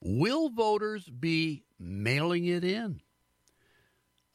will 0.00 0.48
voters 0.50 1.08
be 1.08 1.64
mailing 1.78 2.44
it 2.46 2.64
in? 2.64 3.00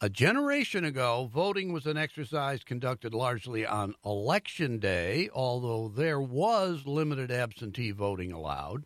A 0.00 0.10
generation 0.10 0.84
ago, 0.84 1.30
voting 1.32 1.72
was 1.72 1.86
an 1.86 1.96
exercise 1.96 2.62
conducted 2.62 3.14
largely 3.14 3.64
on 3.64 3.94
election 4.04 4.78
day, 4.78 5.30
although 5.32 5.88
there 5.88 6.20
was 6.20 6.86
limited 6.86 7.30
absentee 7.30 7.90
voting 7.90 8.30
allowed. 8.30 8.84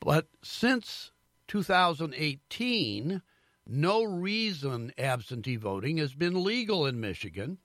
But 0.00 0.26
since 0.42 1.12
2018, 1.48 3.22
no 3.66 4.02
reason 4.02 4.92
absentee 4.98 5.56
voting 5.56 5.96
has 5.98 6.14
been 6.14 6.44
legal 6.44 6.84
in 6.84 7.00
Michigan, 7.00 7.58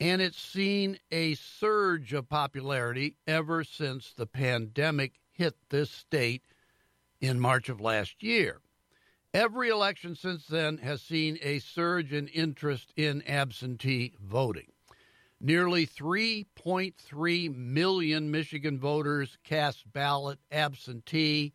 and 0.00 0.22
it's 0.22 0.40
seen 0.40 0.98
a 1.12 1.34
surge 1.34 2.12
of 2.12 2.28
popularity 2.28 3.16
ever 3.26 3.62
since 3.62 4.12
the 4.12 4.26
pandemic 4.26 5.20
hit 5.30 5.54
this 5.68 5.90
state 5.90 6.42
in 7.20 7.40
March 7.40 7.68
of 7.68 7.80
last 7.80 8.22
year. 8.22 8.60
Every 9.34 9.68
election 9.68 10.14
since 10.14 10.46
then 10.46 10.78
has 10.78 11.02
seen 11.02 11.38
a 11.42 11.58
surge 11.58 12.12
in 12.12 12.28
interest 12.28 12.92
in 12.96 13.22
absentee 13.26 14.14
voting. 14.20 14.72
Nearly 15.40 15.86
3.3 15.86 17.54
million 17.54 18.30
Michigan 18.30 18.80
voters 18.80 19.38
cast 19.44 19.92
ballot 19.92 20.38
absentee 20.50 21.52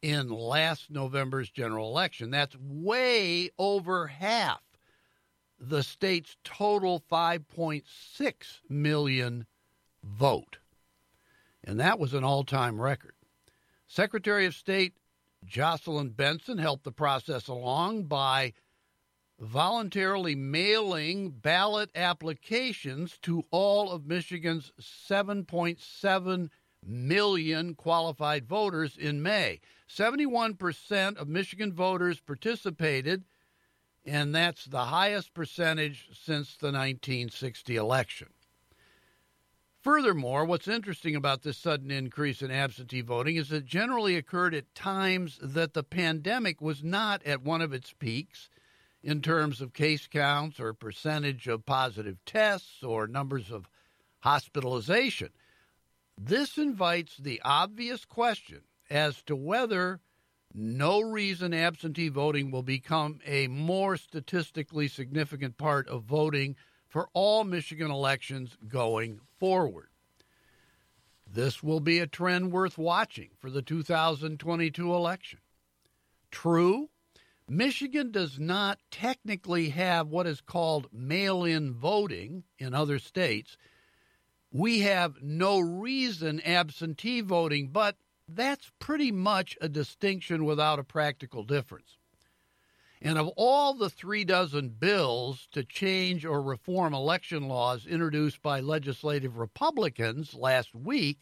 in 0.00 0.28
last 0.28 0.90
November's 0.90 1.50
general 1.50 1.88
election. 1.88 2.30
That's 2.30 2.56
way 2.58 3.50
over 3.58 4.08
half 4.08 4.60
the 5.62 5.82
state's 5.82 6.36
total 6.42 7.00
5.6 7.10 8.60
million 8.68 9.46
vote. 10.02 10.58
And 11.62 11.78
that 11.78 12.00
was 12.00 12.14
an 12.14 12.24
all 12.24 12.42
time 12.42 12.80
record. 12.80 13.14
Secretary 13.92 14.46
of 14.46 14.54
State 14.54 14.94
Jocelyn 15.44 16.08
Benson 16.08 16.56
helped 16.56 16.84
the 16.84 16.90
process 16.90 17.46
along 17.46 18.04
by 18.04 18.54
voluntarily 19.38 20.34
mailing 20.34 21.28
ballot 21.28 21.90
applications 21.94 23.18
to 23.18 23.42
all 23.50 23.90
of 23.90 24.06
Michigan's 24.06 24.72
7.7 24.80 26.48
million 26.82 27.74
qualified 27.74 28.46
voters 28.46 28.96
in 28.96 29.22
May. 29.22 29.60
71% 29.90 31.18
of 31.18 31.28
Michigan 31.28 31.74
voters 31.74 32.18
participated, 32.18 33.24
and 34.06 34.34
that's 34.34 34.64
the 34.64 34.86
highest 34.86 35.34
percentage 35.34 36.08
since 36.14 36.56
the 36.56 36.68
1960 36.68 37.76
election. 37.76 38.28
Furthermore, 39.82 40.44
what's 40.44 40.68
interesting 40.68 41.16
about 41.16 41.42
this 41.42 41.58
sudden 41.58 41.90
increase 41.90 42.40
in 42.40 42.52
absentee 42.52 43.00
voting 43.00 43.34
is 43.34 43.50
it 43.50 43.64
generally 43.64 44.14
occurred 44.14 44.54
at 44.54 44.72
times 44.76 45.40
that 45.42 45.74
the 45.74 45.82
pandemic 45.82 46.60
was 46.60 46.84
not 46.84 47.20
at 47.26 47.42
one 47.42 47.60
of 47.60 47.72
its 47.72 47.92
peaks 47.92 48.48
in 49.02 49.20
terms 49.20 49.60
of 49.60 49.72
case 49.72 50.06
counts 50.06 50.60
or 50.60 50.72
percentage 50.72 51.48
of 51.48 51.66
positive 51.66 52.16
tests 52.24 52.84
or 52.84 53.08
numbers 53.08 53.50
of 53.50 53.68
hospitalization. 54.20 55.30
This 56.16 56.58
invites 56.58 57.16
the 57.16 57.40
obvious 57.44 58.04
question 58.04 58.60
as 58.88 59.20
to 59.22 59.34
whether 59.34 59.98
no 60.54 61.00
reason 61.00 61.52
absentee 61.52 62.08
voting 62.08 62.52
will 62.52 62.62
become 62.62 63.18
a 63.26 63.48
more 63.48 63.96
statistically 63.96 64.86
significant 64.86 65.58
part 65.58 65.88
of 65.88 66.04
voting 66.04 66.54
for 66.92 67.08
all 67.14 67.42
Michigan 67.42 67.90
elections 67.90 68.54
going 68.68 69.18
forward. 69.40 69.88
This 71.26 71.62
will 71.62 71.80
be 71.80 72.00
a 72.00 72.06
trend 72.06 72.52
worth 72.52 72.76
watching 72.76 73.30
for 73.40 73.48
the 73.48 73.62
2022 73.62 74.94
election. 74.94 75.38
True, 76.30 76.90
Michigan 77.48 78.10
does 78.10 78.38
not 78.38 78.78
technically 78.90 79.70
have 79.70 80.08
what 80.08 80.26
is 80.26 80.42
called 80.42 80.88
mail 80.92 81.44
in 81.44 81.72
voting 81.72 82.44
in 82.58 82.74
other 82.74 82.98
states. 82.98 83.56
We 84.52 84.80
have 84.80 85.22
no 85.22 85.60
reason 85.60 86.42
absentee 86.42 87.22
voting, 87.22 87.68
but 87.68 87.96
that's 88.28 88.70
pretty 88.78 89.12
much 89.12 89.56
a 89.62 89.68
distinction 89.70 90.44
without 90.44 90.78
a 90.78 90.84
practical 90.84 91.42
difference. 91.42 91.96
And 93.04 93.18
of 93.18 93.28
all 93.36 93.74
the 93.74 93.90
three 93.90 94.24
dozen 94.24 94.68
bills 94.68 95.48
to 95.50 95.64
change 95.64 96.24
or 96.24 96.40
reform 96.40 96.94
election 96.94 97.48
laws 97.48 97.84
introduced 97.84 98.40
by 98.42 98.60
legislative 98.60 99.38
Republicans 99.38 100.34
last 100.34 100.72
week, 100.72 101.18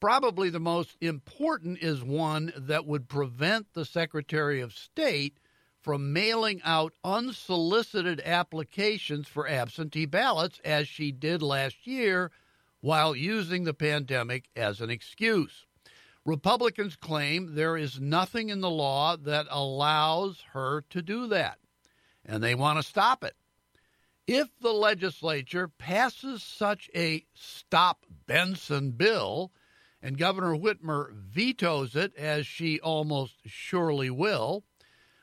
probably 0.00 0.48
the 0.48 0.58
most 0.58 0.96
important 1.02 1.82
is 1.82 2.02
one 2.02 2.50
that 2.56 2.86
would 2.86 3.10
prevent 3.10 3.74
the 3.74 3.84
Secretary 3.84 4.62
of 4.62 4.72
State 4.72 5.36
from 5.82 6.14
mailing 6.14 6.62
out 6.64 6.94
unsolicited 7.04 8.22
applications 8.24 9.28
for 9.28 9.46
absentee 9.46 10.06
ballots 10.06 10.60
as 10.64 10.88
she 10.88 11.12
did 11.12 11.42
last 11.42 11.86
year 11.86 12.30
while 12.80 13.14
using 13.14 13.64
the 13.64 13.74
pandemic 13.74 14.48
as 14.56 14.80
an 14.80 14.88
excuse. 14.88 15.66
Republicans 16.28 16.94
claim 16.94 17.54
there 17.54 17.74
is 17.74 17.98
nothing 17.98 18.50
in 18.50 18.60
the 18.60 18.68
law 18.68 19.16
that 19.16 19.46
allows 19.48 20.44
her 20.52 20.84
to 20.90 21.00
do 21.00 21.26
that, 21.28 21.58
and 22.22 22.42
they 22.42 22.54
want 22.54 22.78
to 22.78 22.82
stop 22.82 23.24
it. 23.24 23.34
If 24.26 24.48
the 24.60 24.74
legislature 24.74 25.68
passes 25.68 26.42
such 26.42 26.90
a 26.94 27.24
Stop 27.32 28.04
Benson 28.26 28.90
bill, 28.90 29.52
and 30.02 30.18
Governor 30.18 30.54
Whitmer 30.54 31.14
vetoes 31.14 31.96
it, 31.96 32.14
as 32.14 32.46
she 32.46 32.78
almost 32.78 33.36
surely 33.46 34.10
will, 34.10 34.64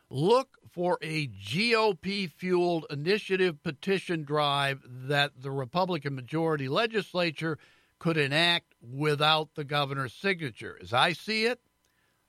look 0.09 0.57
for 0.71 0.97
a 1.03 1.27
GOP 1.27 2.31
fueled 2.31 2.87
initiative 2.89 3.61
petition 3.61 4.23
drive 4.23 4.81
that 4.87 5.33
the 5.39 5.51
Republican 5.51 6.15
majority 6.15 6.67
legislature 6.67 7.59
could 7.99 8.17
enact 8.17 8.73
without 8.81 9.49
the 9.55 9.63
governor's 9.63 10.13
signature. 10.13 10.77
As 10.81 10.93
I 10.93 11.13
see 11.13 11.45
it, 11.45 11.59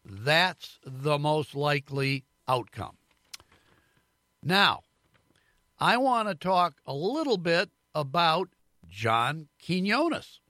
that's 0.05 0.79
the 0.85 1.19
most 1.19 1.55
likely 1.55 2.25
outcome. 2.47 2.97
Now, 4.43 4.83
I 5.79 5.97
want 5.97 6.29
to 6.29 6.35
talk 6.35 6.75
a 6.87 6.95
little 6.95 7.37
bit 7.37 7.71
about 7.95 8.49
John 8.89 9.49
Quinones, 9.65 10.41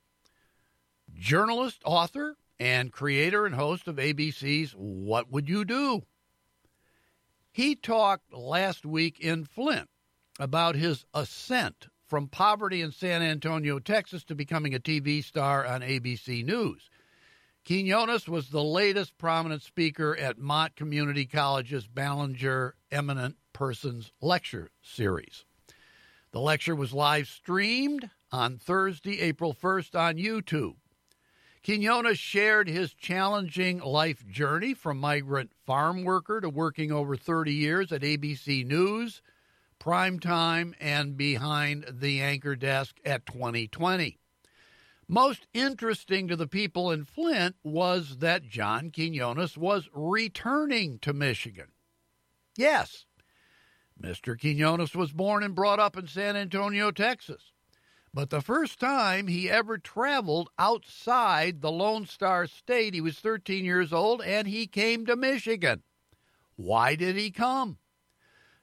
journalist, 1.14 1.80
author, 1.84 2.36
and 2.60 2.92
creator 2.92 3.46
and 3.46 3.54
host 3.54 3.88
of 3.88 3.96
ABC's 3.96 4.72
What 4.72 5.30
Would 5.30 5.48
You 5.48 5.64
Do? 5.64 6.02
He 7.50 7.74
talked 7.74 8.34
last 8.34 8.84
week 8.84 9.18
in 9.18 9.44
Flint 9.44 9.88
about 10.38 10.74
his 10.74 11.06
ascent 11.14 11.88
from 12.08 12.28
poverty 12.28 12.82
in 12.82 12.92
San 12.92 13.22
Antonio, 13.22 13.78
Texas, 13.78 14.24
to 14.24 14.34
becoming 14.34 14.74
a 14.74 14.80
TV 14.80 15.22
star 15.22 15.66
on 15.66 15.80
ABC 15.80 16.44
News. 16.44 16.88
Quinones 17.66 18.28
was 18.28 18.50
the 18.50 18.62
latest 18.62 19.18
prominent 19.18 19.62
speaker 19.62 20.16
at 20.16 20.38
Mott 20.38 20.76
Community 20.76 21.26
College's 21.26 21.88
Ballenger 21.88 22.74
Eminent 22.92 23.36
Persons 23.52 24.12
Lecture 24.20 24.70
Series. 24.82 25.44
The 26.30 26.40
lecture 26.40 26.76
was 26.76 26.92
live 26.92 27.26
streamed 27.26 28.08
on 28.30 28.58
Thursday, 28.58 29.20
April 29.20 29.52
1st 29.52 29.98
on 29.98 30.16
YouTube. 30.16 30.76
Quinones 31.64 32.18
shared 32.20 32.68
his 32.68 32.94
challenging 32.94 33.80
life 33.80 34.24
journey 34.28 34.72
from 34.72 34.98
migrant 34.98 35.50
farm 35.66 36.04
worker 36.04 36.40
to 36.40 36.48
working 36.48 36.92
over 36.92 37.16
30 37.16 37.52
years 37.52 37.90
at 37.90 38.02
ABC 38.02 38.64
News 38.64 39.22
prime 39.78 40.18
time 40.18 40.74
and 40.80 41.16
behind 41.16 41.84
the 41.90 42.20
anchor 42.20 42.56
desk 42.56 42.96
at 43.04 43.26
2020. 43.26 44.18
Most 45.08 45.46
interesting 45.54 46.26
to 46.28 46.36
the 46.36 46.48
people 46.48 46.90
in 46.90 47.04
Flint 47.04 47.54
was 47.62 48.18
that 48.18 48.48
John 48.48 48.90
Quinones 48.90 49.56
was 49.56 49.88
returning 49.92 50.98
to 51.00 51.12
Michigan. 51.12 51.68
Yes, 52.56 53.06
Mr. 54.00 54.38
Quinones 54.38 54.94
was 54.94 55.12
born 55.12 55.42
and 55.42 55.54
brought 55.54 55.78
up 55.78 55.96
in 55.96 56.08
San 56.08 56.36
Antonio, 56.36 56.90
Texas. 56.90 57.52
But 58.12 58.30
the 58.30 58.40
first 58.40 58.80
time 58.80 59.26
he 59.26 59.50
ever 59.50 59.78
traveled 59.78 60.48
outside 60.58 61.60
the 61.60 61.70
Lone 61.70 62.06
Star 62.06 62.46
State, 62.46 62.94
he 62.94 63.00
was 63.00 63.18
13 63.18 63.64
years 63.64 63.92
old 63.92 64.22
and 64.22 64.48
he 64.48 64.66
came 64.66 65.06
to 65.06 65.16
Michigan. 65.16 65.82
Why 66.56 66.94
did 66.94 67.16
he 67.16 67.30
come? 67.30 67.78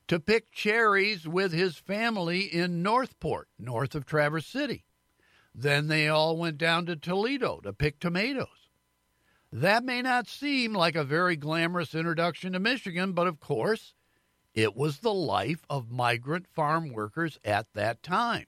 To 0.10 0.20
pick 0.20 0.52
cherries 0.52 1.28
with 1.28 1.54
his 1.54 1.78
family 1.78 2.42
in 2.42 2.84
Northport, 2.84 3.48
north 3.58 3.96
of 3.96 4.06
Traverse 4.06 4.46
City. 4.46 4.86
Then 5.56 5.88
they 5.88 6.08
all 6.08 6.38
went 6.38 6.58
down 6.58 6.86
to 6.88 6.96
Toledo 6.96 7.60
to 7.62 7.74
pick 7.74 8.00
tomatoes. 8.00 8.70
That 9.52 9.84
may 9.84 10.02
not 10.02 10.28
seem 10.28 10.74
like 10.74 10.96
a 10.96 11.04
very 11.04 11.36
glamorous 11.36 11.94
introduction 11.94 12.54
to 12.54 12.60
Michigan, 12.60 13.14
but 13.14 13.28
of 13.28 13.40
course, 13.40 13.94
it 14.54 14.76
was 14.76 15.00
the 15.00 15.14
life 15.14 15.64
of 15.70 15.92
migrant 15.92 16.48
farm 16.48 16.92
workers 16.92 17.40
at 17.44 17.68
that 17.74 18.02
time. 18.04 18.48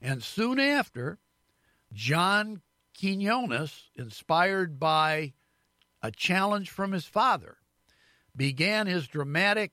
And 0.00 0.22
soon 0.22 0.58
after, 0.58 1.18
John 1.92 2.62
Quinones, 2.98 3.90
inspired 3.94 4.78
by 4.78 5.34
a 6.02 6.10
challenge 6.10 6.70
from 6.70 6.92
his 6.92 7.04
father, 7.06 7.58
began 8.34 8.86
his 8.86 9.06
dramatic 9.06 9.72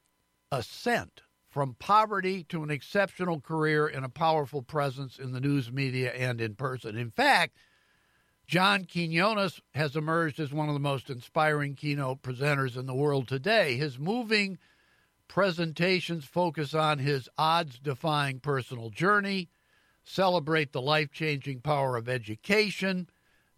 ascent 0.51 1.21
from 1.49 1.75
poverty 1.79 2.43
to 2.43 2.63
an 2.63 2.69
exceptional 2.69 3.39
career 3.39 3.87
and 3.87 4.05
a 4.05 4.09
powerful 4.09 4.61
presence 4.61 5.17
in 5.17 5.31
the 5.31 5.41
news 5.41 5.71
media 5.71 6.11
and 6.11 6.39
in 6.39 6.55
person. 6.55 6.97
In 6.97 7.09
fact, 7.09 7.57
John 8.45 8.85
Quinones 8.85 9.59
has 9.73 9.95
emerged 9.95 10.39
as 10.39 10.53
one 10.53 10.69
of 10.69 10.73
the 10.73 10.79
most 10.79 11.09
inspiring 11.09 11.75
keynote 11.75 12.21
presenters 12.21 12.77
in 12.77 12.85
the 12.85 12.95
world 12.95 13.27
today. 13.27 13.75
His 13.75 13.99
moving 13.99 14.57
presentations 15.27 16.25
focus 16.25 16.73
on 16.73 16.99
his 16.99 17.27
odds 17.37 17.79
defying 17.79 18.39
personal 18.39 18.89
journey, 18.89 19.49
celebrate 20.03 20.71
the 20.71 20.81
life 20.81 21.11
changing 21.11 21.59
power 21.59 21.97
of 21.97 22.07
education, 22.07 23.09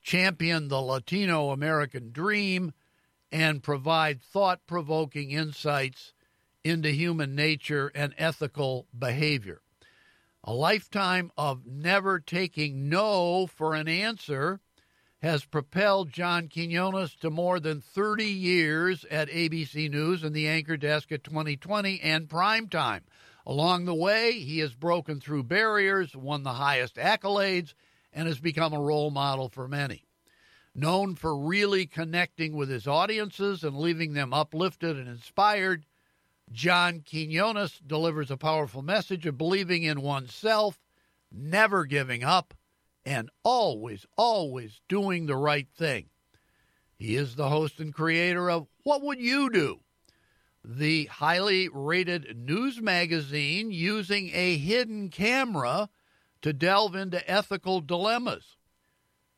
champion 0.02 0.70
the 0.70 0.82
Latino 0.82 1.52
American 1.52 2.12
dream, 2.12 2.74
and 3.32 3.62
provide 3.62 4.22
thought 4.22 4.66
provoking 4.66 5.30
insights 5.30 6.14
into 6.64 6.92
human 6.92 7.36
nature 7.36 7.92
and 7.96 8.14
ethical 8.18 8.88
behavior. 8.98 9.62
A 10.44 10.54
lifetime 10.54 11.32
of 11.38 11.66
never 11.66 12.20
taking 12.20 12.90
no 12.90 13.48
for 13.48 13.74
an 13.76 13.88
answer 13.88 14.60
has 15.22 15.44
propelled 15.44 16.14
John 16.14 16.48
Quinones 16.48 17.14
to 17.16 17.30
more 17.30 17.60
than 17.60 17.82
30 17.82 18.26
years 18.26 19.06
at 19.12 19.30
ABC 19.30 19.90
News 19.92 20.24
and 20.24 20.34
the 20.34 20.48
anchor 20.48 20.78
desk 20.78 21.12
at 21.12 21.24
2020 21.26 22.00
and 22.02 22.30
primetime. 22.30 23.02
Along 23.46 23.86
the 23.86 23.96
way, 23.96 24.40
he 24.40 24.60
has 24.60 24.74
broken 24.74 25.20
through 25.20 25.44
barriers, 25.44 26.16
won 26.16 26.44
the 26.44 26.54
highest 26.54 26.96
accolades, 26.96 27.74
and 28.14 28.28
has 28.28 28.40
become 28.40 28.74
a 28.74 28.82
role 28.82 29.12
model 29.12 29.50
for 29.50 29.68
many. 29.68 30.06
Known 30.74 31.16
for 31.16 31.38
really 31.38 31.86
connecting 31.86 32.54
with 32.56 32.70
his 32.70 32.88
audiences 32.88 33.64
and 33.64 33.78
leaving 33.78 34.14
them 34.14 34.34
uplifted 34.34 34.98
and 34.98 35.08
inspired, 35.08 35.86
John 36.52 37.04
Quinones 37.08 37.80
delivers 37.86 38.32
a 38.32 38.38
powerful 38.38 38.82
message 38.82 39.26
of 39.26 39.38
believing 39.38 39.84
in 39.84 40.02
oneself, 40.02 40.80
never 41.32 41.86
giving 41.86 42.24
up, 42.24 42.54
and 43.06 43.30
always, 43.44 44.06
always 44.18 44.82
doing 44.88 45.26
the 45.26 45.36
right 45.36 45.68
thing. 45.78 46.10
He 46.98 47.16
is 47.16 47.36
the 47.36 47.50
host 47.50 47.80
and 47.80 47.94
creator 47.94 48.50
of 48.50 48.68
What 48.84 49.02
Would 49.02 49.20
You 49.20 49.50
Do? 49.50 49.80
The 50.64 51.06
highly 51.06 51.70
rated 51.72 52.36
news 52.36 52.82
magazine 52.82 53.72
using 53.72 54.32
a 54.34 54.58
hidden 54.58 55.10
camera 55.10 55.90
to 56.42 56.52
delve 56.52 56.96
into 56.96 57.30
ethical 57.30 57.80
dilemmas. 57.80 58.58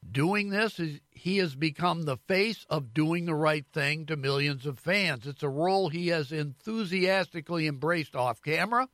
Doing 0.10 0.50
this, 0.50 0.80
he 1.22 1.38
has 1.38 1.54
become 1.54 2.02
the 2.02 2.18
face 2.18 2.66
of 2.68 2.96
doing 2.96 3.26
the 3.26 3.36
right 3.36 3.68
thing 3.72 4.08
to 4.08 4.18
millions 4.18 4.66
of 4.66 4.80
fans. 4.80 5.28
It's 5.28 5.44
a 5.44 5.50
role 5.50 5.90
he 5.90 6.08
has 6.08 6.32
enthusiastically 6.32 7.68
embraced 7.68 8.16
off 8.16 8.42
camera 8.42 8.90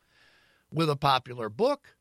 with 0.70 0.90
a 0.90 0.98
popular 0.98 1.48
book 1.48 1.96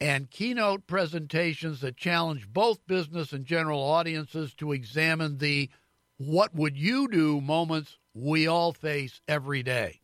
and 0.00 0.28
keynote 0.28 0.88
presentations 0.88 1.82
that 1.82 1.96
challenge 1.96 2.48
both 2.48 2.84
business 2.88 3.32
and 3.32 3.44
general 3.44 3.80
audiences 3.80 4.54
to 4.54 4.72
examine 4.72 5.38
the 5.38 5.70
what 6.16 6.52
would 6.52 6.76
you 6.76 7.06
do 7.06 7.40
moments 7.40 7.96
we 8.12 8.48
all 8.48 8.72
face 8.72 9.20
every 9.28 9.62
day. 9.62 10.00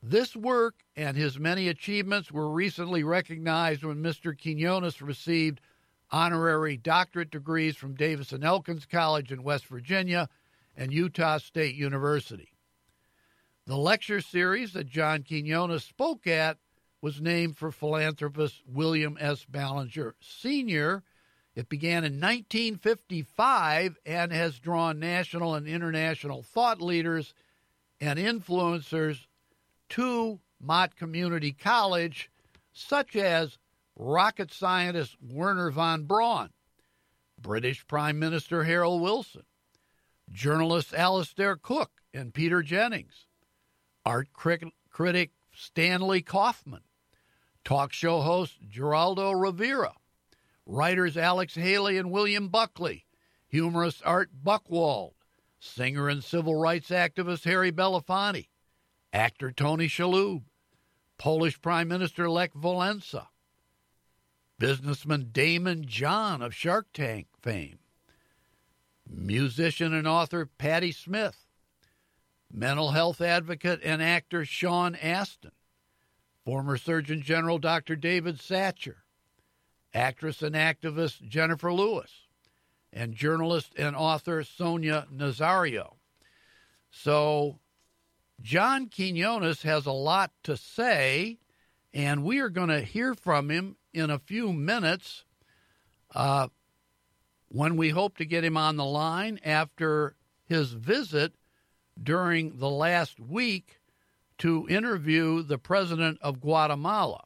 This 0.00 0.36
work 0.36 0.84
and 0.94 1.16
his 1.16 1.40
many 1.40 1.66
achievements 1.66 2.30
were 2.30 2.48
recently 2.48 3.02
recognized 3.02 3.82
when 3.82 4.00
Mr. 4.00 4.40
Quinones 4.40 5.02
received 5.02 5.60
honorary 6.10 6.76
doctorate 6.76 7.30
degrees 7.30 7.76
from 7.76 7.94
Davis 7.94 8.32
and 8.32 8.44
Elkins 8.44 8.86
College 8.86 9.32
in 9.32 9.42
West 9.42 9.66
Virginia 9.66 10.28
and 10.76 10.92
Utah 10.92 11.38
State 11.38 11.74
University. 11.74 12.52
The 13.66 13.76
lecture 13.76 14.20
series 14.20 14.72
that 14.74 14.88
John 14.88 15.22
Quinones 15.22 15.84
spoke 15.84 16.26
at 16.26 16.58
was 17.02 17.20
named 17.20 17.56
for 17.56 17.72
philanthropist 17.72 18.62
William 18.66 19.16
S. 19.20 19.44
Ballenger 19.44 20.14
Sr. 20.20 21.02
It 21.54 21.68
began 21.68 22.04
in 22.04 22.20
1955 22.20 23.98
and 24.04 24.32
has 24.32 24.58
drawn 24.58 24.98
national 24.98 25.54
and 25.54 25.66
international 25.66 26.42
thought 26.42 26.80
leaders 26.80 27.34
and 28.00 28.18
influencers 28.18 29.26
to 29.90 30.40
Mott 30.60 30.96
Community 30.96 31.52
College, 31.52 32.30
such 32.72 33.16
as 33.16 33.58
rocket 33.96 34.52
scientist 34.52 35.16
Wernher 35.20 35.70
von 35.70 36.04
Braun, 36.04 36.50
British 37.40 37.86
Prime 37.86 38.18
Minister 38.18 38.64
Harold 38.64 39.00
Wilson, 39.00 39.44
journalists 40.30 40.92
Alistair 40.92 41.56
Cooke 41.56 42.02
and 42.12 42.34
Peter 42.34 42.62
Jennings, 42.62 43.26
art 44.04 44.28
critic 44.32 45.30
Stanley 45.54 46.22
Kauffmann, 46.22 46.82
talk 47.64 47.92
show 47.92 48.20
host 48.20 48.58
Geraldo 48.68 49.32
Rivera, 49.40 49.94
writers 50.66 51.16
Alex 51.16 51.54
Haley 51.54 51.96
and 51.96 52.10
William 52.10 52.48
Buckley, 52.48 53.06
humorist 53.48 54.02
Art 54.04 54.30
Buchwald, 54.44 55.12
singer 55.58 56.08
and 56.08 56.22
civil 56.22 56.54
rights 56.54 56.90
activist 56.90 57.44
Harry 57.44 57.72
Belafonte, 57.72 58.48
actor 59.12 59.50
Tony 59.50 59.88
Shalhoub, 59.88 60.42
Polish 61.18 61.60
Prime 61.62 61.88
Minister 61.88 62.28
Lech 62.28 62.52
Walesa, 62.54 63.28
businessman 64.58 65.30
Daymond 65.32 65.86
John 65.86 66.42
of 66.42 66.54
Shark 66.54 66.86
Tank 66.92 67.26
fame, 67.40 67.78
musician 69.08 69.92
and 69.92 70.06
author 70.06 70.46
Patti 70.46 70.92
Smith, 70.92 71.46
mental 72.52 72.92
health 72.92 73.20
advocate 73.20 73.80
and 73.84 74.02
actor 74.02 74.44
Sean 74.44 74.94
Astin, 74.96 75.52
former 76.44 76.76
Surgeon 76.76 77.22
General 77.22 77.58
Dr. 77.58 77.96
David 77.96 78.38
Satcher, 78.38 78.96
actress 79.92 80.42
and 80.42 80.54
activist 80.54 81.26
Jennifer 81.26 81.72
Lewis, 81.72 82.26
and 82.92 83.14
journalist 83.14 83.74
and 83.76 83.94
author 83.94 84.42
Sonia 84.42 85.06
Nazario. 85.14 85.94
So, 86.90 87.58
John 88.40 88.88
Quinones 88.88 89.62
has 89.62 89.86
a 89.86 89.92
lot 89.92 90.32
to 90.44 90.56
say, 90.56 91.38
and 91.96 92.22
we 92.22 92.40
are 92.40 92.50
going 92.50 92.68
to 92.68 92.82
hear 92.82 93.14
from 93.14 93.50
him 93.50 93.74
in 93.94 94.10
a 94.10 94.18
few 94.18 94.52
minutes 94.52 95.24
uh, 96.14 96.46
when 97.48 97.74
we 97.78 97.88
hope 97.88 98.18
to 98.18 98.26
get 98.26 98.44
him 98.44 98.58
on 98.58 98.76
the 98.76 98.84
line 98.84 99.40
after 99.42 100.14
his 100.44 100.72
visit 100.72 101.32
during 102.00 102.58
the 102.58 102.68
last 102.68 103.18
week 103.18 103.80
to 104.36 104.66
interview 104.68 105.42
the 105.42 105.56
president 105.56 106.18
of 106.20 106.38
Guatemala. 106.38 107.24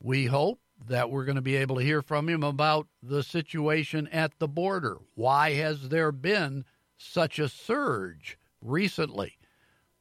We 0.00 0.26
hope 0.26 0.60
that 0.86 1.10
we're 1.10 1.24
going 1.24 1.34
to 1.34 1.42
be 1.42 1.56
able 1.56 1.76
to 1.76 1.84
hear 1.84 2.00
from 2.00 2.28
him 2.28 2.44
about 2.44 2.86
the 3.02 3.24
situation 3.24 4.06
at 4.12 4.38
the 4.38 4.46
border. 4.46 4.98
Why 5.16 5.54
has 5.54 5.88
there 5.88 6.12
been 6.12 6.64
such 6.96 7.40
a 7.40 7.48
surge 7.48 8.38
recently? 8.62 9.38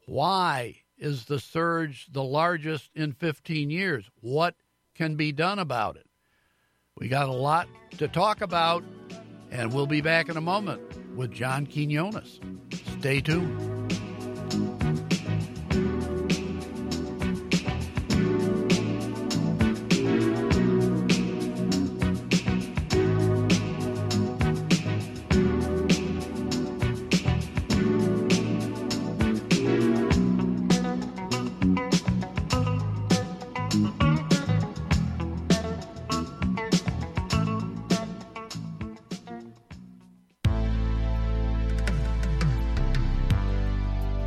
Why 0.05 0.82
is 0.97 1.25
the 1.25 1.39
surge 1.39 2.07
the 2.11 2.23
largest 2.23 2.91
in 2.95 3.13
15 3.13 3.69
years? 3.69 4.09
What 4.21 4.55
can 4.95 5.15
be 5.15 5.31
done 5.31 5.59
about 5.59 5.95
it? 5.95 6.07
We 6.97 7.07
got 7.07 7.29
a 7.29 7.33
lot 7.33 7.67
to 7.97 8.07
talk 8.07 8.41
about, 8.41 8.83
and 9.51 9.73
we'll 9.73 9.87
be 9.87 10.01
back 10.01 10.29
in 10.29 10.37
a 10.37 10.41
moment 10.41 10.81
with 11.15 11.31
John 11.31 11.65
Quinones. 11.65 12.39
Stay 12.99 13.21
tuned. 13.21 14.82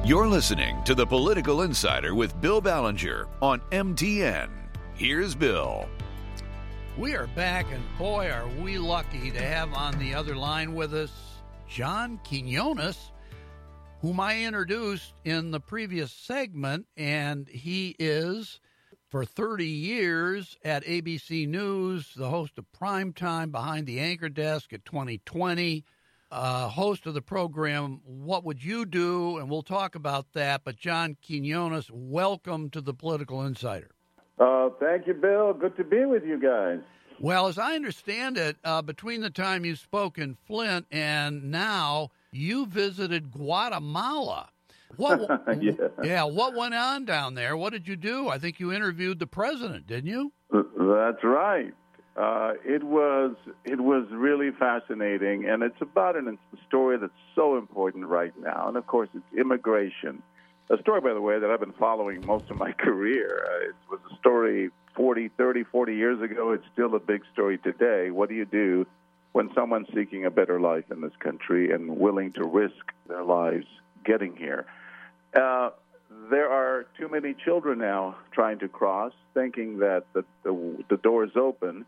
You're 0.07 0.29
listening 0.29 0.85
to 0.85 0.95
The 0.95 1.05
Political 1.05 1.63
Insider 1.63 2.15
with 2.15 2.41
Bill 2.41 2.63
Ballenger 2.63 3.27
on 3.43 3.59
MTN. 3.73 4.49
Here's 4.95 5.35
Bill. 5.35 5.89
We 6.97 7.17
are 7.17 7.27
back, 7.35 7.67
and 7.73 7.83
boy, 7.99 8.31
are 8.31 8.47
we 8.63 8.79
lucky 8.79 9.33
to 9.33 9.43
have 9.43 9.75
on 9.75 9.99
the 9.99 10.15
other 10.15 10.37
line 10.37 10.77
with 10.77 10.95
us 10.95 11.11
John 11.69 12.21
Quinones, 12.23 13.11
whom 14.01 14.21
I 14.21 14.45
introduced 14.45 15.13
in 15.25 15.51
the 15.51 15.59
previous 15.59 16.13
segment, 16.13 16.87
and 16.97 17.49
he 17.49 17.97
is 17.99 18.61
for 19.09 19.25
30 19.25 19.67
years 19.67 20.57
at 20.65 20.85
ABC 20.85 21.49
News, 21.49 22.15
the 22.15 22.31
host 22.31 22.59
of 22.59 22.67
Primetime 22.71 23.51
Behind 23.51 23.89
the 23.89 23.99
Anchor 23.99 24.29
Desk 24.29 24.73
at 24.73 24.85
2020, 24.85 25.85
uh, 26.31 26.69
host 26.69 27.07
of 27.07 27.15
the 27.15 27.23
program 27.23 28.01
What 28.05 28.45
Would 28.45 28.65
You 28.65 28.85
Do? 28.85 29.39
And 29.39 29.51
we'll 29.51 29.63
talk 29.63 29.95
about 29.95 30.33
that. 30.33 30.63
But 30.65 30.77
John 30.77 31.17
Quinones, 31.25 31.91
welcome 31.93 32.71
to 32.71 32.81
the 32.81 32.95
Political 32.95 33.43
Insider. 33.43 33.91
Uh, 34.39 34.71
thank 34.81 35.07
you, 35.07 35.15
Bill. 35.15 35.55
Good 35.55 35.77
to 35.77 35.85
be 35.85 36.05
with 36.05 36.25
you 36.25 36.41
guys. 36.41 36.81
Well, 37.19 37.47
as 37.47 37.59
I 37.59 37.75
understand 37.75 38.37
it, 38.37 38.57
uh, 38.63 38.83
between 38.83 39.23
the 39.23 39.31
time 39.31 39.65
you 39.65 39.75
spoke 39.75 40.19
in 40.19 40.37
Flint 40.47 40.87
and 40.91 41.51
now, 41.51 42.11
you 42.31 42.67
visited 42.67 43.33
Guatemala. 43.33 44.51
What, 44.97 45.21
yeah. 45.61 45.73
yeah, 46.03 46.25
what 46.25 46.55
went 46.55 46.75
on 46.75 47.07
down 47.07 47.35
there? 47.35 47.57
What 47.57 47.73
did 47.73 47.89
you 47.89 47.97
do? 47.97 48.29
I 48.29 48.39
think 48.39 48.61
you 48.61 48.73
interviewed 48.73 49.19
the 49.19 49.27
president, 49.27 49.87
didn't 49.87 50.11
you? 50.11 50.33
That's 50.51 51.25
right. 51.25 51.73
Uh, 52.17 52.55
it 52.65 52.83
was 52.83 53.37
it 53.65 53.79
was 53.79 54.07
really 54.11 54.51
fascinating, 54.51 55.45
and 55.45 55.63
it's 55.63 55.81
about 55.83 56.17
an, 56.17 56.29
a 56.29 56.67
story 56.67 56.97
that's 56.97 57.13
so 57.35 57.59
important 57.59 58.07
right 58.07 58.33
now. 58.41 58.69
And 58.69 58.77
of 58.79 58.87
course, 58.87 59.11
it's 59.15 59.39
immigration. 59.39 60.23
A 60.71 60.79
story, 60.81 61.03
by 61.03 61.13
the 61.13 61.21
way, 61.21 61.39
that 61.39 61.51
I've 61.51 61.61
been 61.61 61.75
following 61.79 62.25
most 62.25 62.51
of 62.51 62.57
my 62.57 62.73
career. 62.79 63.47
Uh, 63.47 63.69
it 63.69 63.75
was 63.91 64.01
a 64.11 64.17
story 64.17 64.71
40, 64.95 65.29
30, 65.37 65.65
40 65.65 65.95
years 65.95 66.23
ago. 66.23 66.53
It's 66.53 66.65
still 66.73 66.95
a 66.95 67.01
big 67.01 67.23
story 67.35 67.59
today. 67.59 68.11
What 68.11 68.31
do 68.31 68.35
you 68.35 68.47
do 68.47 68.87
when 69.33 69.51
someone's 69.55 69.89
seeking 69.95 70.25
a 70.25 70.31
better 70.31 70.59
life 70.59 70.91
in 70.91 71.03
this 71.03 71.15
country 71.19 71.71
and 71.71 71.99
willing 71.99 72.33
to 72.33 72.45
risk 72.45 72.93
their 73.09 73.25
lives 73.25 73.67
getting 74.07 74.35
here? 74.37 74.65
Uh, 75.39 75.69
there 76.31 76.51
are 76.51 76.87
too 76.99 77.09
many 77.09 77.35
children 77.45 77.79
now 77.79 78.17
trying 78.33 78.59
to 78.61 78.69
cross, 78.69 79.13
thinking 79.35 79.81
that 79.81 80.05
the, 80.15 80.25
the, 80.45 80.85
the 80.89 80.97
door 80.97 81.25
is 81.25 81.37
open 81.37 81.85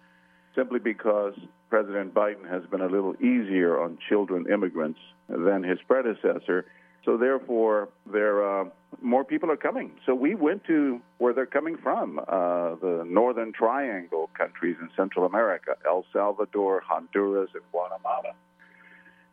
simply 0.54 0.78
because 0.78 1.34
President 1.70 2.14
Biden 2.14 2.48
has 2.48 2.62
been 2.70 2.80
a 2.80 2.86
little 2.86 3.14
easier 3.16 3.80
on 3.80 3.98
children 4.08 4.46
immigrants 4.52 5.00
than 5.28 5.62
his 5.62 5.78
predecessor. 5.86 6.64
So 7.04 7.16
therefore, 7.16 7.88
there 8.10 8.60
uh, 8.60 8.64
more 9.00 9.24
people 9.24 9.50
are 9.50 9.56
coming. 9.56 9.92
So 10.04 10.14
we 10.14 10.34
went 10.34 10.64
to 10.64 11.00
where 11.18 11.32
they're 11.32 11.46
coming 11.46 11.76
from, 11.76 12.18
uh, 12.18 12.74
the 12.76 13.04
Northern 13.06 13.52
Triangle 13.52 14.30
countries 14.36 14.76
in 14.80 14.88
Central 14.96 15.24
America, 15.24 15.76
El 15.86 16.04
Salvador, 16.12 16.82
Honduras, 16.86 17.50
and 17.54 17.62
Guatemala. 17.70 18.34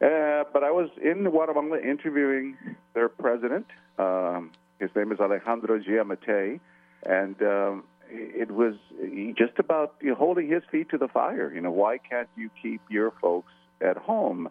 Uh, 0.02 0.44
but 0.54 0.64
I 0.64 0.72
was 0.72 0.90
in 1.02 1.24
Guatemala 1.24 1.80
interviewing 1.80 2.58
their 2.94 3.10
president. 3.10 3.66
Um, 3.98 4.52
his 4.80 4.90
name 4.96 5.12
is 5.12 5.20
Alejandro 5.20 5.80
Giammattei, 5.80 6.60
and 7.04 7.42
um, 7.42 7.84
it 8.18 8.52
was 8.52 8.76
just 9.38 9.60
about 9.60 9.96
you 10.02 10.10
know, 10.10 10.16
holding 10.16 10.50
his 10.50 10.64
feet 10.72 10.90
to 10.90 10.98
the 10.98 11.08
fire. 11.08 11.52
You 11.54 11.62
know, 11.62 11.72
why 11.72 11.98
can't 11.98 12.30
you 12.36 12.50
keep 12.62 12.82
your 12.90 13.12
folks 13.22 13.52
at 13.82 13.98
home? 13.98 14.50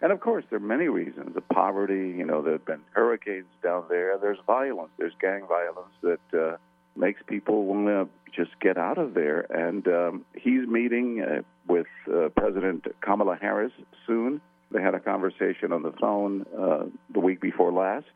And 0.00 0.12
of 0.12 0.20
course, 0.20 0.44
there 0.50 0.58
are 0.58 0.60
many 0.60 0.88
reasons. 0.88 1.34
The 1.34 1.40
poverty, 1.40 2.14
you 2.16 2.24
know, 2.24 2.42
there 2.42 2.52
have 2.52 2.64
been 2.64 2.82
hurricanes 2.92 3.46
down 3.62 3.84
there. 3.88 4.16
There's 4.18 4.38
violence. 4.46 4.90
There's 4.96 5.14
gang 5.20 5.46
violence 5.48 5.92
that 6.02 6.38
uh, 6.38 6.56
makes 6.96 7.20
people 7.26 7.64
want 7.64 7.86
to 7.86 8.08
just 8.32 8.58
get 8.60 8.78
out 8.78 8.98
of 8.98 9.14
there. 9.14 9.40
And 9.50 9.86
um, 9.88 10.24
he's 10.34 10.68
meeting 10.68 11.22
uh, 11.22 11.42
with 11.66 11.88
uh, 12.06 12.28
President 12.36 12.86
Kamala 13.00 13.36
Harris 13.40 13.72
soon. 14.06 14.40
They 14.70 14.82
had 14.82 14.94
a 14.94 15.00
conversation 15.00 15.72
on 15.72 15.82
the 15.82 15.92
phone 15.92 16.46
uh, 16.56 16.84
the 17.12 17.20
week 17.20 17.40
before 17.40 17.72
last 17.72 18.06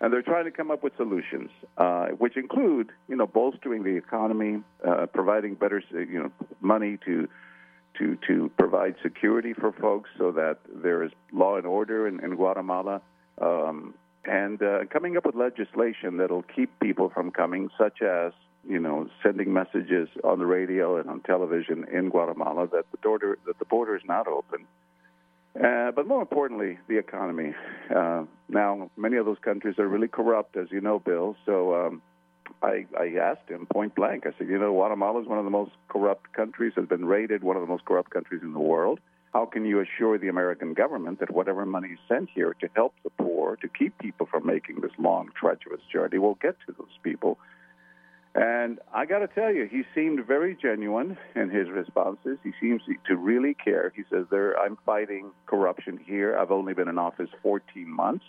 and 0.00 0.12
they're 0.12 0.22
trying 0.22 0.44
to 0.44 0.50
come 0.50 0.70
up 0.70 0.82
with 0.82 0.92
solutions, 0.96 1.50
uh, 1.76 2.08
which 2.18 2.36
include, 2.36 2.90
you 3.08 3.16
know, 3.16 3.26
bolstering 3.26 3.82
the 3.82 3.96
economy, 3.96 4.62
uh, 4.86 5.06
providing 5.06 5.54
better, 5.54 5.82
you 5.90 6.22
know, 6.22 6.30
money 6.60 6.98
to 7.04 7.28
to 7.98 8.16
to 8.28 8.50
provide 8.56 8.94
security 9.02 9.52
for 9.52 9.72
folks, 9.72 10.10
so 10.18 10.30
that 10.32 10.58
there 10.72 11.02
is 11.02 11.10
law 11.32 11.56
and 11.56 11.66
order 11.66 12.06
in, 12.06 12.20
in 12.20 12.36
Guatemala, 12.36 13.00
um, 13.40 13.94
and 14.24 14.62
uh, 14.62 14.84
coming 14.90 15.16
up 15.16 15.26
with 15.26 15.34
legislation 15.34 16.18
that'll 16.18 16.44
keep 16.54 16.70
people 16.80 17.08
from 17.08 17.30
coming, 17.30 17.70
such 17.76 18.02
as 18.02 18.32
you 18.68 18.78
know, 18.78 19.08
sending 19.22 19.52
messages 19.52 20.08
on 20.24 20.38
the 20.38 20.46
radio 20.46 20.98
and 20.98 21.08
on 21.08 21.20
television 21.20 21.86
in 21.90 22.10
Guatemala 22.10 22.68
that 22.68 22.84
the 22.90 22.98
border 22.98 23.38
that 23.46 23.58
the 23.58 23.64
border 23.64 23.96
is 23.96 24.02
not 24.06 24.28
open 24.28 24.66
uh, 25.62 25.90
but 25.92 26.06
more 26.06 26.20
importantly, 26.20 26.78
the 26.88 26.98
economy. 26.98 27.54
Uh, 27.94 28.24
now, 28.48 28.90
many 28.96 29.16
of 29.16 29.26
those 29.26 29.38
countries 29.42 29.78
are 29.78 29.88
really 29.88 30.08
corrupt, 30.08 30.56
as 30.56 30.68
you 30.70 30.80
know, 30.80 30.98
Bill. 30.98 31.36
So 31.46 31.74
um, 31.74 32.02
I, 32.62 32.86
I 32.98 33.14
asked 33.20 33.48
him 33.48 33.66
point 33.66 33.94
blank. 33.94 34.26
I 34.26 34.30
said, 34.38 34.48
you 34.48 34.58
know, 34.58 34.72
Guatemala 34.72 35.20
is 35.20 35.28
one 35.28 35.38
of 35.38 35.44
the 35.44 35.50
most 35.50 35.72
corrupt 35.88 36.32
countries, 36.32 36.72
has 36.76 36.86
been 36.86 37.04
rated 37.04 37.42
one 37.42 37.56
of 37.56 37.62
the 37.62 37.68
most 37.68 37.84
corrupt 37.84 38.10
countries 38.10 38.42
in 38.42 38.52
the 38.52 38.60
world. 38.60 39.00
How 39.32 39.44
can 39.44 39.64
you 39.66 39.80
assure 39.80 40.18
the 40.18 40.28
American 40.28 40.72
government 40.74 41.20
that 41.20 41.30
whatever 41.30 41.66
money 41.66 41.88
is 41.88 41.98
sent 42.08 42.30
here 42.34 42.54
to 42.60 42.68
help 42.74 42.94
the 43.04 43.10
poor, 43.10 43.56
to 43.56 43.68
keep 43.68 43.98
people 43.98 44.26
from 44.26 44.46
making 44.46 44.80
this 44.80 44.92
long, 44.98 45.28
treacherous 45.38 45.82
journey, 45.92 46.18
will 46.18 46.38
get 46.40 46.56
to 46.66 46.74
those 46.78 46.96
people? 47.02 47.38
And 48.34 48.78
I 48.94 49.06
got 49.06 49.20
to 49.20 49.26
tell 49.28 49.52
you, 49.52 49.64
he 49.66 49.84
seemed 49.94 50.24
very 50.26 50.54
genuine 50.54 51.16
in 51.34 51.50
his 51.50 51.68
responses. 51.68 52.38
He 52.44 52.52
seems 52.60 52.82
to 53.06 53.16
really 53.16 53.54
care. 53.54 53.92
He 53.96 54.04
says, 54.10 54.26
"There, 54.30 54.58
I'm 54.58 54.76
fighting 54.84 55.30
corruption 55.46 55.98
here. 55.98 56.36
I've 56.36 56.50
only 56.50 56.74
been 56.74 56.88
in 56.88 56.98
office 56.98 57.30
14 57.42 57.88
months. 57.88 58.24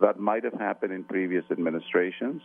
That 0.00 0.18
might 0.18 0.44
have 0.44 0.54
happened 0.54 0.92
in 0.92 1.04
previous 1.04 1.44
administrations, 1.50 2.42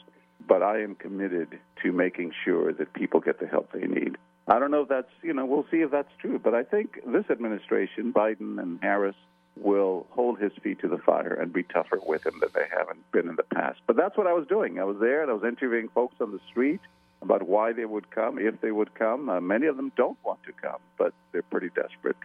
but 0.47 0.61
I 0.61 0.81
am 0.81 0.95
committed 0.95 1.59
to 1.83 1.91
making 1.91 2.31
sure 2.45 2.71
that 2.73 2.93
people 2.93 3.19
get 3.19 3.39
the 3.39 3.47
help 3.47 3.71
they 3.71 3.87
need." 3.87 4.17
I 4.47 4.57
don't 4.57 4.71
know 4.71 4.81
if 4.81 4.89
that's, 4.89 5.11
you 5.21 5.33
know, 5.33 5.45
we'll 5.45 5.67
see 5.69 5.81
if 5.81 5.91
that's 5.91 6.11
true, 6.19 6.39
but 6.39 6.55
I 6.55 6.63
think 6.63 6.99
this 7.05 7.29
administration, 7.29 8.11
Biden 8.11 8.59
and 8.59 8.79
Harris, 8.81 9.15
will 9.57 10.07
hold 10.11 10.39
his 10.39 10.51
feet 10.63 10.79
to 10.79 10.87
the 10.87 10.97
fire 10.97 11.33
and 11.33 11.51
be 11.53 11.63
tougher 11.63 11.99
with 12.05 12.25
him 12.25 12.39
than 12.39 12.49
they 12.55 12.65
haven't 12.75 13.11
been 13.11 13.29
in 13.29 13.35
the 13.35 13.43
past. 13.43 13.79
But 13.85 13.95
that's 13.95 14.17
what 14.17 14.25
I 14.25 14.33
was 14.33 14.47
doing. 14.47 14.79
I 14.79 14.85
was 14.85 14.97
there 14.99 15.21
and 15.21 15.29
I 15.29 15.33
was 15.33 15.43
interviewing 15.43 15.89
folks 15.89 16.15
on 16.21 16.31
the 16.31 16.39
street 16.49 16.79
about 17.21 17.43
why 17.47 17.73
they 17.73 17.85
would 17.85 18.09
come, 18.11 18.39
if 18.39 18.59
they 18.61 18.71
would 18.71 18.93
come. 18.95 19.29
Uh, 19.29 19.41
many 19.41 19.67
of 19.67 19.75
them 19.75 19.91
don't 19.97 20.17
want 20.23 20.39
to 20.43 20.51
come, 20.53 20.79
but 20.97 21.13
they're 21.31 21.41
pretty 21.43 21.69
desperate 21.75 22.15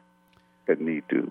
and 0.69 0.81
need 0.81 1.05
to. 1.11 1.31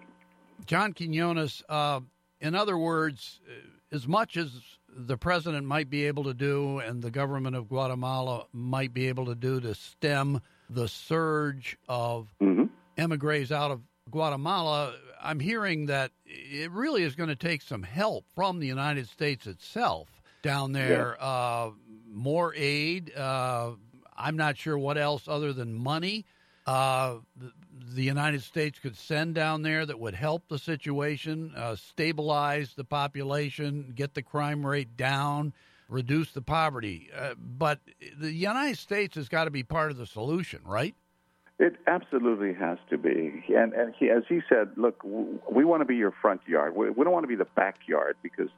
John 0.66 0.94
Quinones, 0.94 1.64
uh, 1.70 2.02
in 2.40 2.56
other 2.56 2.78
words, 2.78 3.40
uh, 3.48 3.96
as 3.96 4.08
much 4.08 4.38
as 4.38 4.52
the 4.96 5.18
president 5.18 5.66
might 5.66 5.90
be 5.90 6.06
able 6.06 6.24
to 6.26 6.34
do 6.34 6.80
and 6.80 7.02
the 7.02 7.12
government 7.12 7.56
of 7.56 7.70
Guatemala 7.70 8.46
might 8.52 8.94
be 8.94 9.08
able 9.08 9.26
to 9.26 9.36
do 9.36 9.60
to 9.62 9.74
stem 9.74 10.42
the 10.70 10.88
surge 10.88 11.78
of 11.88 12.28
mm-hmm. 12.42 12.66
emigres 12.98 13.52
out 13.52 13.72
of 13.72 13.82
Guatemala, 14.10 14.94
I'm 15.22 15.40
hearing 15.40 15.88
that 15.88 16.12
it 16.26 16.72
really 16.72 17.04
is 17.04 17.16
going 17.16 17.30
to 17.30 17.36
take 17.36 17.62
some 17.62 17.84
help 17.84 18.26
from 18.36 18.60
the 18.60 18.68
United 18.68 19.08
States 19.08 19.48
itself 19.48 20.10
down 20.42 20.74
there. 20.74 21.16
Yeah. 21.20 21.26
Uh, 21.26 21.72
more 22.14 22.54
aid. 22.56 23.16
Uh, 23.16 23.72
I'm 24.16 24.38
not 24.38 24.58
sure 24.58 24.78
what 24.78 24.98
else 24.98 25.28
other 25.28 25.54
than 25.54 25.74
money 25.74 26.26
uh, 26.66 27.16
the, 27.94 28.04
United 28.04 28.42
States 28.42 28.80
could 28.80 28.96
send 28.96 29.36
down 29.36 29.62
there 29.62 29.86
that 29.86 30.00
would 30.00 30.14
help 30.14 30.48
the 30.48 30.58
situation, 30.58 31.52
uh, 31.56 31.76
stabilize 31.76 32.74
the 32.76 32.84
population, 32.84 33.92
get 33.96 34.14
the 34.14 34.22
crime 34.22 34.66
rate 34.66 34.96
down, 34.96 35.54
reduce 35.90 36.32
the 36.32 36.42
poverty. 36.42 37.10
Uh, 37.16 37.34
but 37.38 37.80
the 38.18 38.32
United 38.32 38.78
States 38.78 39.16
has 39.16 39.28
got 39.28 39.46
to 39.46 39.52
be 39.52 39.64
part 39.64 39.92
of 39.92 39.98
the 39.98 40.06
solution, 40.06 40.62
right? 40.66 40.96
It 41.60 41.76
absolutely 41.86 42.54
has 42.54 42.78
to 42.90 42.98
be. 42.98 43.44
And, 43.50 43.74
and 43.74 43.94
he, 44.00 44.10
as 44.10 44.24
he 44.28 44.40
said, 44.50 44.72
look, 44.76 45.04
we 45.04 45.66
want 45.66 45.82
to 45.82 45.86
be 45.86 45.96
your 45.96 46.14
front 46.22 46.42
yard. 46.48 46.76
We, 46.76 46.90
we 46.90 47.04
don't 47.04 47.14
want 47.14 47.26
to 47.26 47.28
be 47.28 47.36
the 47.36 47.48
backyard 47.56 48.16
because 48.24 48.50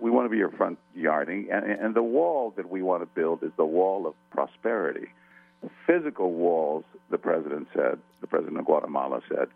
we 0.00 0.10
want 0.10 0.26
to 0.26 0.30
be 0.30 0.36
your 0.36 0.50
front 0.50 0.78
yard. 0.94 1.28
And, 1.28 1.48
and 1.48 1.94
the 1.94 2.02
wall 2.02 2.52
that 2.56 2.68
we 2.68 2.82
want 2.82 3.02
to 3.02 3.06
build 3.06 3.42
is 3.42 3.52
the 3.56 3.64
wall 3.64 4.06
of 4.06 4.14
prosperity. 4.30 5.08
Physical 5.86 6.32
walls, 6.32 6.84
the 7.10 7.18
president 7.18 7.68
said, 7.74 7.98
the 8.20 8.26
president 8.26 8.58
of 8.58 8.66
Guatemala 8.66 9.20
said, 9.28 9.48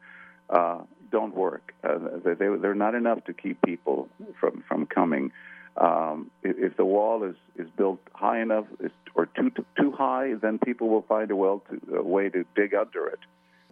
uh, 0.48 0.78
don't 1.10 1.34
work. 1.34 1.74
Uh, 1.82 1.98
they, 2.24 2.34
they're 2.34 2.74
not 2.74 2.94
enough 2.94 3.24
to 3.24 3.32
keep 3.32 3.60
people 3.62 4.08
from, 4.38 4.62
from 4.68 4.86
coming. 4.86 5.32
Um, 5.76 6.30
if, 6.42 6.56
if 6.58 6.76
the 6.76 6.84
wall 6.84 7.24
is, 7.24 7.36
is 7.56 7.68
built 7.76 8.00
high 8.12 8.40
enough 8.40 8.66
or 9.14 9.26
too, 9.26 9.50
too 9.78 9.92
high, 9.92 10.34
then 10.40 10.58
people 10.58 10.88
will 10.88 11.02
find 11.02 11.30
a, 11.30 11.36
well 11.36 11.62
to, 11.70 11.96
a 11.96 12.02
way 12.02 12.28
to 12.28 12.44
dig 12.54 12.74
under 12.74 13.06
it. 13.08 13.18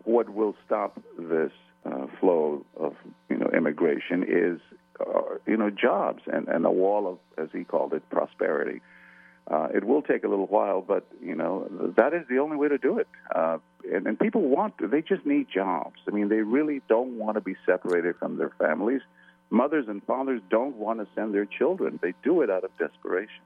What 0.04 0.28
will 0.28 0.54
stop 0.66 1.00
this 1.18 1.52
uh, 1.86 2.06
flow 2.20 2.64
of 2.78 2.94
you 3.28 3.36
know 3.36 3.50
immigration 3.54 4.24
is 4.26 4.60
uh, 5.00 5.38
you 5.46 5.56
know, 5.56 5.70
jobs 5.70 6.22
and, 6.26 6.48
and 6.48 6.64
a 6.64 6.70
wall 6.70 7.06
of, 7.06 7.18
as 7.42 7.50
he 7.52 7.64
called 7.64 7.92
it, 7.92 8.08
prosperity. 8.10 8.80
Uh, 9.50 9.68
it 9.74 9.84
will 9.84 10.00
take 10.00 10.24
a 10.24 10.28
little 10.28 10.46
while, 10.46 10.80
but 10.80 11.06
you 11.22 11.34
know 11.34 11.68
that 11.98 12.14
is 12.14 12.22
the 12.30 12.38
only 12.38 12.56
way 12.56 12.68
to 12.68 12.78
do 12.78 12.98
it. 12.98 13.06
Uh, 13.34 13.58
and, 13.92 14.06
and 14.06 14.18
people 14.18 14.40
want, 14.40 14.72
they 14.90 15.02
just 15.02 15.26
need 15.26 15.46
jobs. 15.52 15.96
I 16.08 16.12
mean, 16.12 16.30
they 16.30 16.40
really 16.40 16.80
don't 16.88 17.18
want 17.18 17.34
to 17.34 17.42
be 17.42 17.54
separated 17.66 18.16
from 18.18 18.38
their 18.38 18.52
families. 18.58 19.02
Mothers 19.50 19.84
and 19.86 20.02
fathers 20.04 20.40
don't 20.50 20.76
want 20.76 21.00
to 21.00 21.06
send 21.14 21.34
their 21.34 21.44
children. 21.44 21.98
They 22.02 22.14
do 22.24 22.40
it 22.40 22.48
out 22.48 22.64
of 22.64 22.70
desperation. 22.78 23.42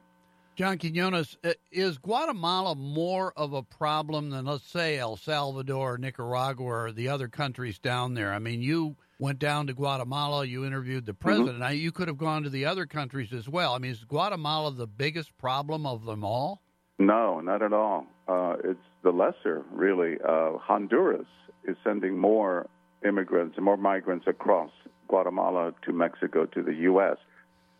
John 0.55 0.79
Quinones, 0.79 1.37
uh, 1.45 1.53
is 1.71 1.99
Guatemala 1.99 2.75
more 2.75 3.33
of 3.37 3.53
a 3.53 3.63
problem 3.63 4.31
than, 4.31 4.47
let's 4.47 4.67
say, 4.67 4.99
El 4.99 5.17
Salvador, 5.17 5.99
Nicaragua, 5.99 6.67
or 6.67 6.93
the 6.93 7.09
other 7.09 7.29
countries 7.29 7.79
down 7.79 8.15
there? 8.15 8.33
I 8.33 8.39
mean, 8.39 8.63
you 8.63 8.97
went 9.19 9.39
down 9.39 9.67
to 9.67 9.75
Guatemala, 9.75 10.45
you 10.45 10.65
interviewed 10.65 11.07
the 11.07 11.13
mm-hmm. 11.13 11.27
president. 11.27 11.53
Mm-hmm. 11.55 11.63
Now, 11.63 11.71
you 11.71 11.93
could 11.93 12.09
have 12.09 12.19
gone 12.19 12.43
to 12.45 12.51
the 12.51 12.65
other 12.67 12.87
countries 12.87 13.33
as 13.33 13.49
well. 13.49 13.75
I 13.75 13.79
mean, 13.79 13.91
is 13.91 14.05
Guatemala 14.05 14.73
the 14.73 14.87
biggest 14.87 15.37
problem 15.39 15.87
of 15.87 16.05
them 16.05 16.25
all? 16.25 16.63
No, 16.99 17.41
not 17.41 17.63
at 17.63 17.73
all. 17.73 18.07
Uh, 18.27 18.57
it's 18.65 18.81
the 19.03 19.11
lesser, 19.11 19.65
really. 19.73 20.17
Uh, 20.27 20.59
Honduras 20.59 21.27
is 21.65 21.77
sending 21.85 22.19
more 22.19 22.67
immigrants 23.07 23.57
and 23.57 23.65
more 23.65 23.77
migrants 23.77 24.27
across 24.27 24.71
Guatemala 25.07 25.73
to 25.85 25.93
Mexico 25.93 26.45
to 26.47 26.63
the 26.63 26.75
U.S 26.75 27.17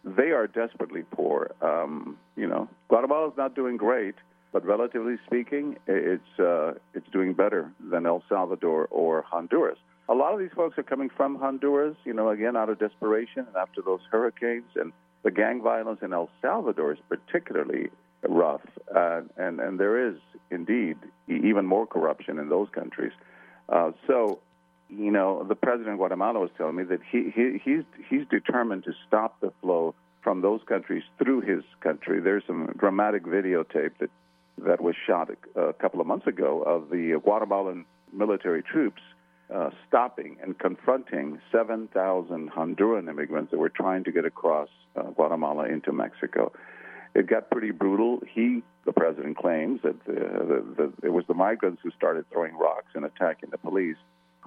they 0.05 0.31
are 0.31 0.47
desperately 0.47 1.03
poor. 1.11 1.51
Um, 1.61 2.17
you 2.37 2.47
know, 2.47 2.69
Guatemala 2.89 3.29
is 3.29 3.35
not 3.37 3.55
doing 3.55 3.77
great, 3.77 4.15
but 4.53 4.65
relatively 4.65 5.17
speaking, 5.27 5.77
it's 5.87 6.39
uh, 6.39 6.75
it's 6.95 7.09
doing 7.13 7.35
better 7.35 7.71
than 7.91 8.07
El 8.07 8.23
Salvador 8.29 8.87
or 8.87 9.23
Honduras. 9.23 9.79
A 10.11 10.15
lot 10.15 10.33
of 10.33 10.39
these 10.39 10.53
folks 10.57 10.79
are 10.79 10.83
coming 10.83 11.11
from 11.15 11.37
Honduras, 11.37 11.97
you 12.05 12.15
know, 12.15 12.31
again 12.31 12.57
out 12.57 12.71
of 12.71 12.79
desperation 12.79 13.47
and 13.47 13.57
after 13.57 13.83
those 13.83 14.01
hurricanes 14.11 14.71
and 14.75 14.93
the 15.23 15.31
gang 15.31 15.63
violence 15.63 16.01
in 16.03 16.13
El 16.13 16.31
Salvador 16.41 16.93
is 16.93 16.99
particularly 17.09 17.91
rough, 18.23 18.63
uh, 18.95 19.21
and 19.37 19.61
and 19.61 19.79
there 19.79 20.09
is 20.09 20.17
indeed 20.51 20.97
even 21.29 21.67
more 21.67 21.87
corruption 21.87 22.39
in 22.39 22.49
those 22.49 22.69
countries. 22.71 23.13
Uh, 23.69 23.93
so 24.07 24.39
you 24.89 25.11
know, 25.11 25.45
the 25.47 25.55
president 25.55 25.91
of 25.91 25.99
Guatemala 25.99 26.41
was 26.41 26.51
telling 26.57 26.77
me 26.77 26.85
that 26.85 27.01
he, 27.11 27.31
he 27.35 27.61
he's 27.63 27.85
he's 28.09 28.27
determined 28.31 28.85
to 28.85 28.93
stop 29.07 29.39
the 29.41 29.53
flow 29.61 29.95
from 30.23 30.41
those 30.41 30.61
countries 30.67 31.03
through 31.19 31.43
his 31.43 31.63
country. 31.81 32.21
There's 32.21 32.45
some 32.47 32.73
dramatic 32.79 33.25
videotape 33.25 33.93
that 34.01 34.11
that 34.59 34.81
was 34.81 34.95
shot 35.07 35.29
a, 35.31 35.61
a 35.61 35.73
couple 35.75 36.01
of 36.01 36.07
months 36.07 36.27
ago 36.27 36.63
of 36.63 36.89
the 36.91 37.21
Guatemalan 37.23 37.85
military 38.13 38.63
troops 38.63 39.03
uh, 39.55 39.71
stopping 39.87 40.37
and 40.43 40.59
confronting 40.59 41.41
7,000 41.51 42.51
Honduran 42.51 43.09
immigrants 43.09 43.51
that 43.51 43.59
were 43.59 43.69
trying 43.69 44.05
to 44.05 44.13
get 44.13 44.25
across 44.25 44.69
uh, 44.97 45.03
Guatemala 45.03 45.67
into 45.67 45.93
Mexico. 45.93 46.53
It 47.15 47.27
got 47.27 47.51
pretty 47.51 47.71
brutal. 47.71 48.21
He, 48.31 48.63
the 48.85 48.93
president, 48.93 49.37
claims 49.39 49.81
that 49.83 50.05
the, 50.05 50.13
the, 50.13 50.65
the, 50.77 51.07
it 51.07 51.11
was 51.11 51.25
the 51.27 51.35
migrants 51.35 51.81
who 51.83 51.91
started 51.93 52.27
throwing 52.31 52.57
rocks 52.57 52.89
and 52.95 53.05
attacking 53.05 53.51
the 53.51 53.59
police 53.59 53.97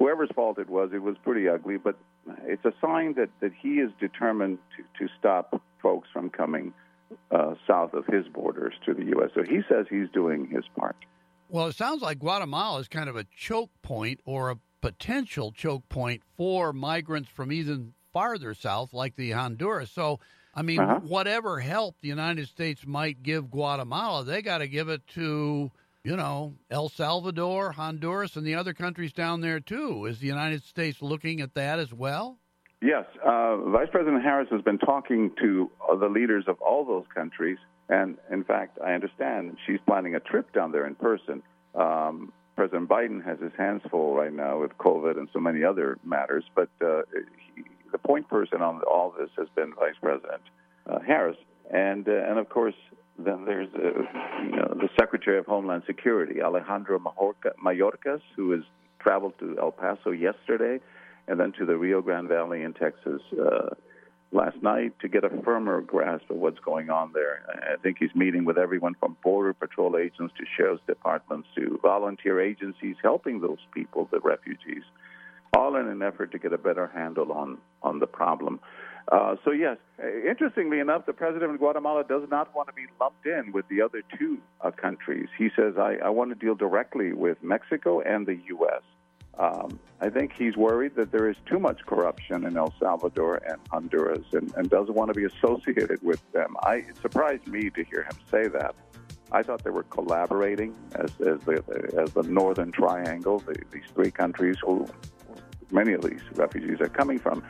whoever's 0.01 0.29
fault 0.34 0.58
it 0.58 0.70
was, 0.70 0.89
it 0.93 1.01
was 1.01 1.15
pretty 1.24 1.48
ugly, 1.48 1.77
but 1.77 1.96
it's 2.46 2.65
a 2.65 2.74
sign 2.81 3.13
that, 3.15 3.29
that 3.39 3.51
he 3.62 3.75
is 3.75 3.91
determined 4.00 4.58
to, 4.75 5.05
to 5.05 5.13
stop 5.20 5.62
folks 5.81 6.10
from 6.12 6.29
coming 6.29 6.74
uh, 7.29 7.53
south 7.67 7.93
of 7.93 8.05
his 8.08 8.27
borders 8.27 8.74
to 8.86 8.93
the 8.93 9.03
U.S. 9.05 9.29
So 9.36 9.43
he 9.43 9.62
says 9.70 9.86
he's 9.89 10.10
doing 10.12 10.48
his 10.48 10.63
part. 10.75 10.96
Well, 11.50 11.67
it 11.67 11.75
sounds 11.75 12.01
like 12.01 12.20
Guatemala 12.20 12.79
is 12.79 12.88
kind 12.88 13.10
of 13.10 13.15
a 13.15 13.25
choke 13.36 13.70
point 13.84 14.22
or 14.25 14.50
a 14.50 14.58
potential 14.82 15.52
choke 15.52 15.88
point 15.90 16.22
for 16.36 16.74
migrants 16.74 17.30
from 17.30 17.52
even 17.52 17.94
farther 18.12 18.54
south, 18.54 18.94
like 18.94 19.16
the 19.16 19.32
Honduras. 19.32 19.92
So, 19.92 20.20
I 20.54 20.64
mean, 20.64 20.80
uh-huh. 20.80 21.00
whatever 21.02 21.60
help 21.60 21.96
the 22.02 22.10
United 22.10 22.48
States 22.48 22.86
might 22.86 23.24
give 23.24 23.51
Guatemala, 23.51 24.24
they 24.24 24.42
got 24.42 24.60
to 24.60 24.68
give 24.68 24.90
it 24.90 25.05
to 25.16 25.72
you 26.03 26.16
know, 26.16 26.55
El 26.70 26.90
Salvador, 26.90 27.72
Honduras, 27.72 28.36
and 28.36 28.46
the 28.46 28.55
other 28.55 28.74
countries 28.74 29.14
down 29.14 29.42
there 29.42 29.60
too. 29.60 30.05
Is 30.05 30.20
the 30.20 30.27
United 30.27 30.64
States 30.64 31.01
looking 31.01 31.42
at 31.42 31.53
that 31.53 31.79
as 31.79 31.94
well? 31.94 32.38
Yes. 32.82 33.05
Uh, 33.24 33.58
Vice 33.70 33.90
President 33.92 34.24
Harris 34.24 34.48
has 34.51 34.62
been 34.62 34.79
talking 34.79 35.32
to 35.40 35.70
uh, 35.88 35.96
the 35.96 36.08
leaders 36.08 36.46
of 36.48 36.60
all 36.62 36.84
those 36.84 37.05
countries. 37.14 37.60
And 37.90 38.18
in 38.32 38.44
fact, 38.44 38.79
I 38.84 38.94
understand 38.94 39.58
she's 39.68 39.79
planning 39.86 40.16
a 40.16 40.20
trip 40.20 40.51
down 40.53 40.72
there 40.72 40.88
in 40.88 40.96
person. 40.96 41.44
Um, 41.75 42.34
President 42.62 42.88
Biden 42.88 43.26
has 43.26 43.40
his 43.40 43.54
hands 43.58 43.82
full 43.90 44.14
right 44.14 44.32
now 44.32 44.62
with 44.62 44.78
COVID 44.78 45.18
and 45.18 45.28
so 45.34 45.40
many 45.40 45.64
other 45.64 45.98
matters. 46.04 46.44
But 46.54 46.70
uh, 46.80 47.02
he, 47.56 47.64
the 47.92 47.98
point 47.98 48.30
person 48.30 48.62
on 48.62 48.82
all 48.84 49.16
this 49.18 49.32
has 49.36 49.48
been 49.56 49.74
Vice 49.74 49.96
President 50.00 50.44
uh, 50.88 51.00
Harris. 51.00 51.38
And, 51.74 52.08
uh, 52.08 52.12
and 52.12 52.38
of 52.38 52.50
course, 52.50 52.76
then 53.18 53.46
there's 53.46 53.68
uh, 53.74 54.04
you 54.44 54.56
know, 54.58 54.76
the 54.76 54.90
Secretary 55.00 55.40
of 55.40 55.48
Homeland 55.48 55.82
Security, 55.88 56.40
Alejandro 56.40 57.00
Mayorkas, 57.00 58.22
who 58.36 58.52
has 58.52 58.62
traveled 59.00 59.34
to 59.40 59.58
El 59.60 59.72
Paso 59.72 60.12
yesterday 60.12 60.80
and 61.28 61.40
then 61.40 61.54
to 61.54 61.66
the 61.66 61.76
Rio 61.76 62.04
Grande 62.04 62.28
Valley 62.28 62.62
in 62.62 62.74
Texas 62.74 63.24
uh, 63.44 63.70
last 64.31 64.61
night 64.61 64.94
to 65.01 65.07
get 65.07 65.24
a 65.24 65.29
firmer 65.44 65.81
grasp 65.81 66.29
of 66.29 66.37
what's 66.37 66.59
going 66.59 66.89
on 66.89 67.11
there. 67.13 67.44
I 67.74 67.75
think 67.81 67.98
he's 68.00 68.13
meeting 68.15 68.46
with 68.46 68.57
everyone 68.57 68.96
from 69.00 69.17
Border 69.24 69.53
Patrol 69.53 69.98
agents 69.98 70.33
to 70.37 70.46
sheriff's 70.57 70.81
departments 70.87 71.48
to 71.55 71.79
volunteer 71.81 72.39
agencies 72.39 72.96
helping 73.01 73.41
those 73.41 73.59
people, 73.74 74.07
the 74.11 74.20
refugees, 74.20 74.83
all 75.55 75.75
in 75.75 75.87
an 75.87 76.01
effort 76.01 76.31
to 76.31 76.39
get 76.39 76.53
a 76.53 76.57
better 76.57 76.87
handle 76.87 77.31
on, 77.31 77.57
on 77.83 78.00
the 78.00 78.07
problem. 78.07 78.59
Uh, 79.11 79.35
so, 79.44 79.51
yes, 79.51 79.77
interestingly 80.00 80.79
enough, 80.79 81.05
the 81.05 81.13
president 81.13 81.51
of 81.51 81.57
Guatemala 81.57 82.03
does 82.07 82.24
not 82.29 82.55
want 82.55 82.70
to 82.70 82.74
be 82.74 82.85
lumped 83.00 83.25
in 83.25 83.51
with 83.51 83.67
the 83.67 83.81
other 83.81 84.01
two 84.17 84.37
uh, 84.61 84.72
countries. 84.72 85.27
He 85.37 85.50
says, 85.55 85.74
I, 85.77 85.98
I, 86.05 86.09
want 86.09 86.29
to 86.29 86.35
deal 86.35 86.55
directly 86.55 87.11
with 87.11 87.37
Mexico 87.41 88.00
and 88.00 88.27
the 88.27 88.39
U.S. 88.50 88.83
Um, 89.37 89.79
I 90.01 90.09
think 90.09 90.33
he's 90.33 90.55
worried 90.57 90.96
that 90.96 91.11
there 91.11 91.29
is 91.29 91.37
too 91.46 91.59
much 91.59 91.85
corruption 91.85 92.46
in 92.46 92.57
El 92.57 92.74
Salvador 92.79 93.41
and 93.48 93.59
Honduras 93.70 94.25
and, 94.33 94.53
and 94.55 94.70
doesn't 94.70 94.94
want 94.94 95.13
to 95.13 95.13
be 95.13 95.25
associated 95.25 96.01
with 96.03 96.20
them. 96.33 96.55
I, 96.63 96.75
it 96.75 96.98
surprised 97.01 97.48
me 97.48 97.70
to 97.70 97.83
hear 97.83 98.03
him 98.03 98.17
say 98.29 98.48
that. 98.50 98.75
I 99.31 99.44
thought 99.44 99.63
they 99.63 99.70
were 99.70 99.83
collaborating 99.83 100.75
as, 100.96 101.11
as, 101.22 101.39
the, 101.46 101.63
as 101.98 102.11
the 102.11 102.24
Northern 102.24 102.72
Triangle, 102.72 103.39
the, 103.39 103.55
these 103.72 103.85
three 103.96 104.11
countries 104.11 104.57
who 104.61 104.85
many 105.72 105.94
of 105.94 106.01
these 106.01 106.22
refugees 106.33 106.81
are 106.81 106.89
coming 106.89 107.17
from 107.17 107.41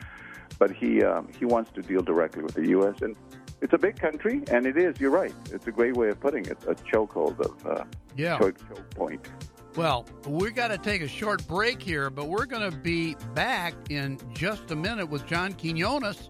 but 0.62 0.70
he 0.70 1.02
um, 1.02 1.28
he 1.36 1.44
wants 1.44 1.72
to 1.72 1.82
deal 1.82 2.02
directly 2.02 2.40
with 2.40 2.54
the 2.54 2.68
U.S. 2.68 3.02
and 3.02 3.16
it's 3.60 3.72
a 3.72 3.78
big 3.78 3.98
country, 3.98 4.42
and 4.50 4.64
it 4.64 4.76
is. 4.76 5.00
You're 5.00 5.10
right. 5.10 5.34
It's 5.50 5.66
a 5.66 5.72
great 5.72 5.96
way 5.96 6.08
of 6.08 6.20
putting 6.20 6.46
it. 6.46 6.58
A 6.68 6.74
chokehold 6.74 7.40
of 7.40 7.66
uh, 7.66 7.84
yeah. 8.16 8.38
choke, 8.38 8.58
choke 8.68 8.90
point. 8.90 9.28
Well, 9.74 10.06
we 10.26 10.50
got 10.50 10.68
to 10.68 10.76
take 10.76 11.00
a 11.00 11.08
short 11.08 11.46
break 11.46 11.80
here, 11.80 12.10
but 12.10 12.28
we're 12.28 12.44
going 12.44 12.70
to 12.70 12.76
be 12.76 13.16
back 13.34 13.74
in 13.88 14.18
just 14.34 14.70
a 14.70 14.76
minute 14.76 15.06
with 15.06 15.26
John 15.26 15.54
Quinones, 15.54 16.28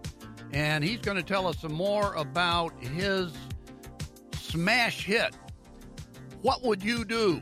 and 0.53 0.81
he's 0.81 0.99
going 0.99 1.17
to 1.17 1.23
tell 1.23 1.47
us 1.47 1.59
some 1.59 1.73
more 1.73 2.13
about 2.13 2.73
his 2.81 3.33
smash 4.33 5.03
hit. 5.03 5.35
What 6.41 6.63
would 6.63 6.81
you 6.81 7.03
do? 7.03 7.41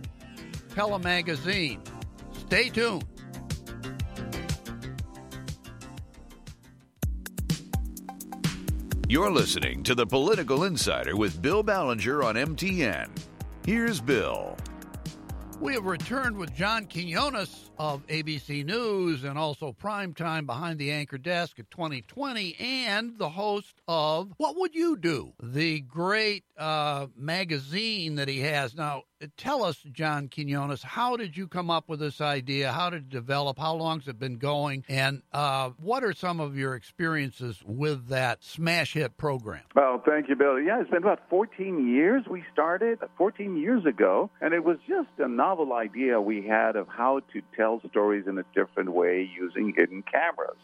Telemagazine. 0.69 1.85
Stay 2.33 2.69
tuned. 2.69 3.05
You're 9.07 9.31
listening 9.31 9.83
to 9.83 9.93
The 9.93 10.07
Political 10.07 10.63
Insider 10.63 11.15
with 11.15 11.41
Bill 11.41 11.63
Ballenger 11.63 12.23
on 12.23 12.35
MTN. 12.35 13.09
Here's 13.65 13.99
Bill. 13.99 14.57
We 15.61 15.75
have 15.75 15.85
returned 15.85 16.37
with 16.37 16.55
John 16.55 16.87
Quinones 16.87 17.69
of 17.81 18.05
ABC 18.05 18.63
News 18.63 19.23
and 19.23 19.39
also 19.39 19.73
Primetime 19.73 20.45
Behind 20.45 20.77
the 20.77 20.91
Anchor 20.91 21.17
Desk 21.17 21.57
at 21.57 21.71
2020 21.71 22.55
and 22.59 23.17
the 23.17 23.29
host 23.29 23.81
of 23.87 24.31
What 24.37 24.55
Would 24.55 24.75
You 24.75 24.95
Do? 24.97 25.33
The 25.41 25.79
great 25.79 26.43
uh, 26.59 27.07
magazine 27.17 28.17
that 28.17 28.27
he 28.27 28.41
has. 28.41 28.75
Now, 28.75 29.05
tell 29.35 29.63
us, 29.63 29.77
John 29.91 30.29
Quinones, 30.29 30.83
how 30.83 31.17
did 31.17 31.35
you 31.35 31.47
come 31.47 31.69
up 31.69 31.89
with 31.89 31.99
this 31.99 32.21
idea? 32.21 32.71
How 32.71 32.89
did 32.91 33.03
it 33.03 33.09
develop? 33.09 33.57
How 33.57 33.73
long's 33.73 34.07
it 34.07 34.19
been 34.19 34.37
going? 34.37 34.85
And 34.87 35.23
uh, 35.31 35.71
what 35.77 36.03
are 36.03 36.13
some 36.13 36.39
of 36.39 36.55
your 36.55 36.75
experiences 36.75 37.61
with 37.65 38.09
that 38.09 38.43
smash 38.43 38.93
hit 38.93 39.17
program? 39.17 39.63
Well, 39.75 40.01
thank 40.05 40.29
you, 40.29 40.35
Bill. 40.35 40.59
Yeah, 40.59 40.81
it's 40.81 40.89
been 40.89 41.03
about 41.03 41.29
14 41.29 41.87
years 41.87 42.25
we 42.29 42.43
started, 42.53 42.99
14 43.17 43.57
years 43.57 43.85
ago, 43.85 44.29
and 44.39 44.53
it 44.53 44.63
was 44.63 44.77
just 44.87 45.09
a 45.17 45.27
novel 45.27 45.73
idea 45.73 46.21
we 46.21 46.45
had 46.45 46.75
of 46.75 46.87
how 46.87 47.21
to 47.33 47.41
tell 47.79 47.89
stories 47.89 48.27
in 48.27 48.37
a 48.37 48.45
different 48.53 48.91
way 48.91 49.29
using 49.37 49.73
hidden 49.75 50.03
cameras. 50.03 50.57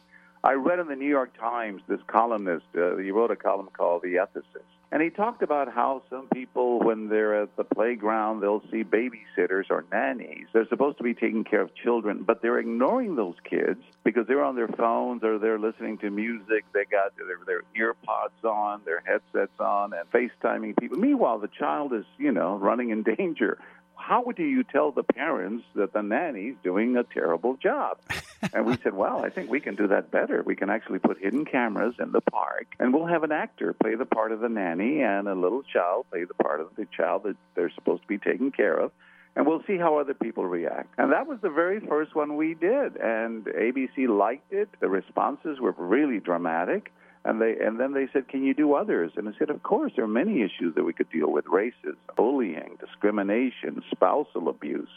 I 0.43 0.53
read 0.53 0.79
in 0.79 0.87
the 0.87 0.95
New 0.95 1.07
York 1.07 1.37
Times 1.39 1.81
this 1.87 1.99
columnist, 2.07 2.65
uh, 2.75 2.97
he 2.97 3.11
wrote 3.11 3.31
a 3.31 3.35
column 3.35 3.69
called 3.75 4.03
The 4.03 4.15
Ethicist 4.15 4.61
And 4.91 5.01
he 5.01 5.09
talked 5.09 5.41
about 5.41 5.73
how 5.73 6.03
some 6.09 6.27
people, 6.27 6.79
when 6.79 7.09
they're 7.09 7.41
at 7.41 7.55
the 7.57 7.63
playground, 7.63 8.41
they'll 8.41 8.63
see 8.71 8.83
babysitters 8.83 9.65
or 9.69 9.83
nannies. 9.91 10.45
They're 10.53 10.67
supposed 10.67 10.99
to 10.99 11.03
be 11.03 11.13
taking 11.13 11.43
care 11.43 11.61
of 11.61 11.73
children, 11.75 12.23
but 12.23 12.41
they're 12.41 12.59
ignoring 12.59 13.15
those 13.15 13.35
kids 13.43 13.81
because 14.03 14.27
they're 14.27 14.43
on 14.43 14.55
their 14.55 14.67
phones 14.67 15.23
or 15.23 15.39
they're 15.39 15.59
listening 15.59 15.97
to 15.99 16.09
music. 16.09 16.65
They 16.73 16.85
got 16.85 17.17
their, 17.17 17.39
their 17.45 17.61
ear 17.75 17.95
pods 18.05 18.43
on, 18.43 18.81
their 18.85 19.01
headsets 19.05 19.59
on, 19.59 19.91
and 19.93 20.09
FaceTiming 20.11 20.77
people. 20.77 20.99
Meanwhile, 20.99 21.39
the 21.39 21.49
child 21.49 21.93
is, 21.93 22.05
you 22.17 22.31
know, 22.31 22.57
running 22.57 22.91
in 22.91 23.03
danger 23.03 23.57
how 23.97 24.23
do 24.35 24.43
you 24.43 24.63
tell 24.63 24.91
the 24.91 25.03
parents 25.03 25.65
that 25.75 25.93
the 25.93 26.01
nanny's 26.01 26.55
doing 26.63 26.95
a 26.95 27.03
terrible 27.03 27.57
job? 27.57 27.97
and 28.53 28.65
we 28.65 28.77
said, 28.83 28.93
well, 28.93 29.23
I 29.23 29.29
think 29.29 29.49
we 29.49 29.59
can 29.59 29.75
do 29.75 29.87
that 29.87 30.11
better. 30.11 30.43
We 30.45 30.55
can 30.55 30.69
actually 30.69 30.99
put 30.99 31.19
hidden 31.19 31.45
cameras 31.45 31.95
in 31.99 32.11
the 32.11 32.21
park, 32.21 32.67
and 32.79 32.93
we'll 32.93 33.07
have 33.07 33.23
an 33.23 33.31
actor 33.31 33.73
play 33.73 33.95
the 33.95 34.05
part 34.05 34.31
of 34.31 34.39
the 34.39 34.49
nanny 34.49 35.01
and 35.01 35.27
a 35.27 35.35
little 35.35 35.63
child 35.63 36.05
play 36.11 36.23
the 36.23 36.33
part 36.35 36.61
of 36.61 36.69
the 36.77 36.87
child 36.95 37.23
that 37.23 37.35
they're 37.55 37.71
supposed 37.75 38.03
to 38.03 38.07
be 38.07 38.17
taking 38.17 38.51
care 38.51 38.77
of. 38.77 38.91
And 39.35 39.45
we'll 39.45 39.61
see 39.67 39.77
how 39.77 39.99
other 39.99 40.15
people 40.15 40.45
react. 40.47 40.95
And 40.97 41.11
that 41.11 41.27
was 41.27 41.37
the 41.41 41.49
very 41.51 41.79
first 41.79 42.15
one 42.15 42.37
we 42.37 42.55
did. 42.55 42.97
And 42.97 43.45
ABC 43.45 44.07
liked 44.07 44.51
it. 44.51 44.67
The 44.79 44.89
responses 44.89 45.59
were 45.59 45.75
really 45.77 46.19
dramatic. 46.19 46.91
And 47.25 47.41
they 47.41 47.55
and 47.59 47.79
then 47.79 47.93
they 47.93 48.07
said, 48.13 48.27
"Can 48.27 48.43
you 48.43 48.53
do 48.53 48.73
others?" 48.73 49.11
And 49.15 49.27
I 49.27 49.33
said, 49.37 49.49
"Of 49.49 49.63
course. 49.63 49.91
There 49.95 50.05
are 50.05 50.07
many 50.07 50.41
issues 50.41 50.75
that 50.75 50.83
we 50.83 50.93
could 50.93 51.09
deal 51.09 51.31
with: 51.31 51.45
racism, 51.45 51.97
bullying, 52.15 52.77
discrimination, 52.79 53.83
spousal 53.91 54.49
abuse." 54.49 54.89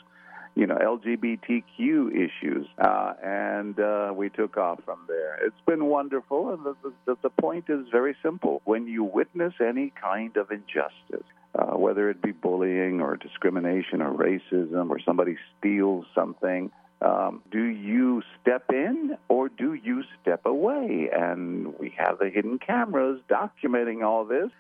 you 0.55 0.67
know, 0.67 0.75
LGBTQ 0.77 2.11
issues, 2.13 2.67
uh, 2.79 3.13
and 3.23 3.79
uh, 3.79 4.13
we 4.15 4.29
took 4.31 4.57
off 4.57 4.81
from 4.85 4.99
there. 5.07 5.39
It's 5.47 5.61
been 5.67 5.87
wonderful, 5.87 6.53
and 6.53 6.65
the, 6.65 6.75
the, 7.07 7.17
the 7.23 7.31
point 7.31 7.67
is 7.69 7.87
very 7.91 8.17
simple. 8.23 8.61
When 8.65 8.87
you 8.87 9.05
witness 9.05 9.55
any 9.61 9.93
kind 10.01 10.37
of 10.37 10.51
injustice, 10.51 11.27
uh, 11.55 11.77
whether 11.77 12.11
it 12.11 12.21
be 12.21 12.33
bullying 12.33 13.01
or 13.01 13.17
discrimination 13.17 14.03
or 14.03 14.13
racism 14.13 14.91
or 14.91 14.99
somebody 15.01 15.37
steals 15.59 16.07
something, 16.15 16.71
um, 17.03 17.43
do 17.51 17.63
you 17.63 18.23
step 18.41 18.65
in 18.71 19.17
or 19.29 19.49
do 19.49 19.75
you 19.75 20.03
step 20.21 20.45
away? 20.45 21.09
And 21.13 21.79
we 21.79 21.95
have 21.97 22.19
the 22.19 22.29
hidden 22.29 22.59
cameras 22.59 23.21
documenting 23.29 24.05
all 24.05 24.25
this. 24.25 24.51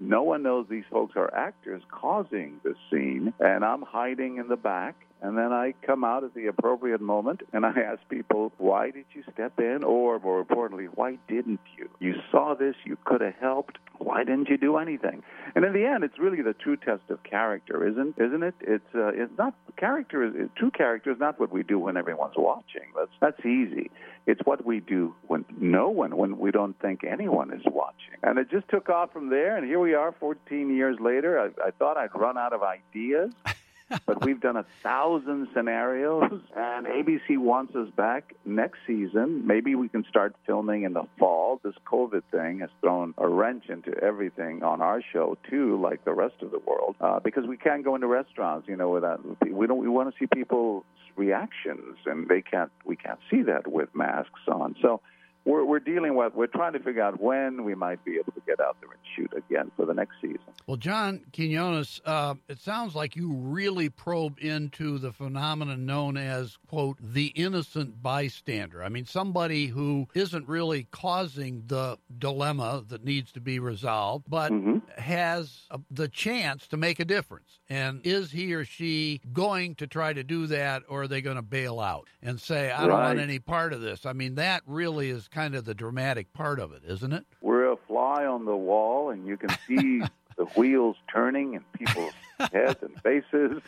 No 0.00 0.22
one 0.22 0.42
knows 0.42 0.66
these 0.68 0.84
folks 0.90 1.16
are 1.16 1.32
actors 1.34 1.82
causing 1.90 2.60
the 2.62 2.74
scene, 2.90 3.32
and 3.40 3.64
I'm 3.64 3.80
hiding 3.80 4.36
in 4.36 4.48
the 4.48 4.56
back. 4.56 4.94
And 5.22 5.36
then 5.36 5.52
I 5.52 5.74
come 5.84 6.04
out 6.04 6.24
at 6.24 6.34
the 6.34 6.46
appropriate 6.46 7.00
moment 7.00 7.40
and 7.52 7.64
I 7.64 7.70
ask 7.70 8.06
people, 8.08 8.52
why 8.58 8.90
did 8.90 9.06
you 9.14 9.22
step 9.32 9.58
in? 9.58 9.82
Or 9.82 10.18
more 10.18 10.40
importantly, 10.40 10.86
why 10.94 11.18
didn't 11.26 11.60
you? 11.76 11.88
You 12.00 12.14
saw 12.30 12.54
this, 12.54 12.74
you 12.84 12.98
could 13.04 13.22
have 13.22 13.34
helped. 13.40 13.78
Why 13.98 14.24
didn't 14.24 14.50
you 14.50 14.58
do 14.58 14.76
anything? 14.76 15.22
And 15.54 15.64
in 15.64 15.72
the 15.72 15.86
end, 15.86 16.04
it's 16.04 16.18
really 16.18 16.42
the 16.42 16.52
true 16.52 16.76
test 16.76 17.02
of 17.08 17.22
character, 17.22 17.86
isn't 17.88 18.16
isn't 18.18 18.42
it? 18.42 18.54
It's 18.60 18.94
uh, 18.94 19.08
it's 19.08 19.32
not 19.38 19.54
character. 19.78 20.22
Is, 20.22 20.50
true 20.56 20.70
character 20.70 21.10
is 21.12 21.18
not 21.18 21.40
what 21.40 21.50
we 21.50 21.62
do 21.62 21.78
when 21.78 21.96
everyone's 21.96 22.36
watching. 22.36 22.82
That's 22.94 23.10
that's 23.20 23.46
easy. 23.46 23.90
It's 24.26 24.40
what 24.44 24.66
we 24.66 24.80
do 24.80 25.14
when 25.28 25.46
no 25.58 25.88
one, 25.88 26.16
when 26.16 26.38
we 26.38 26.50
don't 26.50 26.78
think 26.80 27.04
anyone 27.04 27.52
is 27.52 27.62
watching. 27.64 28.16
And 28.22 28.38
it 28.38 28.50
just 28.50 28.68
took 28.68 28.90
off 28.90 29.12
from 29.12 29.30
there. 29.30 29.56
And 29.56 29.64
here 29.64 29.78
we 29.78 29.94
are, 29.94 30.12
14 30.18 30.74
years 30.74 30.98
later. 31.00 31.38
I, 31.38 31.68
I 31.68 31.70
thought 31.70 31.96
I'd 31.96 32.14
run 32.14 32.36
out 32.36 32.52
of 32.52 32.60
ideas. 32.62 33.32
but 34.06 34.24
we've 34.24 34.40
done 34.40 34.56
a 34.56 34.66
thousand 34.82 35.48
scenarios, 35.54 36.40
and 36.56 36.86
ABC 36.86 37.38
wants 37.38 37.74
us 37.76 37.88
back 37.96 38.34
next 38.44 38.78
season. 38.86 39.46
Maybe 39.46 39.74
we 39.74 39.88
can 39.88 40.04
start 40.08 40.34
filming 40.46 40.82
in 40.82 40.92
the 40.92 41.04
fall. 41.18 41.60
This 41.62 41.74
COVID 41.86 42.22
thing 42.30 42.60
has 42.60 42.70
thrown 42.80 43.14
a 43.18 43.28
wrench 43.28 43.68
into 43.68 43.96
everything 44.02 44.62
on 44.62 44.82
our 44.82 45.02
show 45.12 45.36
too, 45.48 45.80
like 45.80 46.04
the 46.04 46.12
rest 46.12 46.42
of 46.42 46.50
the 46.50 46.58
world, 46.58 46.96
uh, 47.00 47.20
because 47.20 47.46
we 47.46 47.56
can't 47.56 47.84
go 47.84 47.94
into 47.94 48.06
restaurants. 48.06 48.68
You 48.68 48.76
know, 48.76 48.90
without 48.90 49.20
we 49.42 49.66
don't. 49.66 49.78
We 49.78 49.88
want 49.88 50.12
to 50.12 50.18
see 50.18 50.26
people's 50.26 50.84
reactions, 51.16 51.96
and 52.06 52.28
they 52.28 52.42
can't. 52.42 52.72
We 52.84 52.96
can't 52.96 53.20
see 53.30 53.42
that 53.42 53.68
with 53.70 53.94
masks 53.94 54.40
on. 54.48 54.74
So 54.82 55.00
we're, 55.46 55.64
we're 55.64 55.78
dealing 55.78 56.16
with, 56.16 56.34
we're 56.34 56.48
trying 56.48 56.74
to 56.74 56.80
figure 56.80 57.02
out 57.02 57.20
when 57.20 57.64
we 57.64 57.74
might 57.74 58.04
be 58.04 58.16
able 58.16 58.32
to 58.32 58.42
get 58.46 58.60
out 58.60 58.76
there 58.80 58.90
and 58.90 59.00
shoot 59.14 59.32
again 59.36 59.70
for 59.76 59.86
the 59.86 59.94
next 59.94 60.14
season. 60.20 60.40
Well, 60.66 60.76
John 60.76 61.24
Quinones, 61.32 62.00
uh, 62.04 62.34
it 62.48 62.58
sounds 62.58 62.94
like 62.96 63.14
you 63.14 63.32
really 63.32 63.88
probe 63.88 64.38
into 64.40 64.98
the 64.98 65.12
phenomenon 65.12 65.86
known 65.86 66.16
as, 66.16 66.58
quote, 66.68 66.98
the 67.00 67.26
innocent 67.28 68.02
bystander. 68.02 68.82
I 68.82 68.88
mean, 68.88 69.06
somebody 69.06 69.66
who 69.66 70.08
isn't 70.14 70.48
really 70.48 70.88
causing 70.90 71.62
the 71.66 71.96
dilemma 72.18 72.84
that 72.88 73.04
needs 73.04 73.30
to 73.32 73.40
be 73.40 73.60
resolved, 73.60 74.24
but 74.28 74.50
mm-hmm. 74.50 74.78
has 75.00 75.66
a, 75.70 75.78
the 75.90 76.08
chance 76.08 76.66
to 76.68 76.76
make 76.76 76.98
a 76.98 77.04
difference. 77.04 77.60
And 77.68 78.00
is 78.04 78.32
he 78.32 78.52
or 78.54 78.64
she 78.64 79.20
going 79.32 79.76
to 79.76 79.86
try 79.86 80.12
to 80.12 80.24
do 80.24 80.48
that, 80.48 80.82
or 80.88 81.02
are 81.02 81.08
they 81.08 81.20
going 81.20 81.36
to 81.36 81.42
bail 81.42 81.78
out 81.78 82.08
and 82.22 82.40
say, 82.40 82.72
I 82.72 82.86
don't 82.86 83.00
want 83.00 83.20
any 83.20 83.38
part 83.38 83.72
of 83.72 83.80
this? 83.80 84.04
I 84.04 84.12
mean, 84.12 84.34
that 84.36 84.62
really 84.66 85.10
is 85.10 85.28
kind 85.36 85.54
of 85.54 85.66
the 85.66 85.74
dramatic 85.74 86.32
part 86.32 86.58
of 86.58 86.72
it, 86.72 86.82
isn't 86.88 87.12
it? 87.12 87.26
We're 87.42 87.70
a 87.70 87.76
fly 87.86 88.24
on 88.24 88.46
the 88.46 88.56
wall, 88.56 89.10
and 89.10 89.26
you 89.26 89.36
can 89.36 89.50
see 89.68 90.00
the 90.38 90.46
wheels 90.56 90.96
turning 91.12 91.54
and 91.56 91.72
people's 91.74 92.14
heads 92.38 92.78
and 92.80 92.98
faces. 93.02 93.60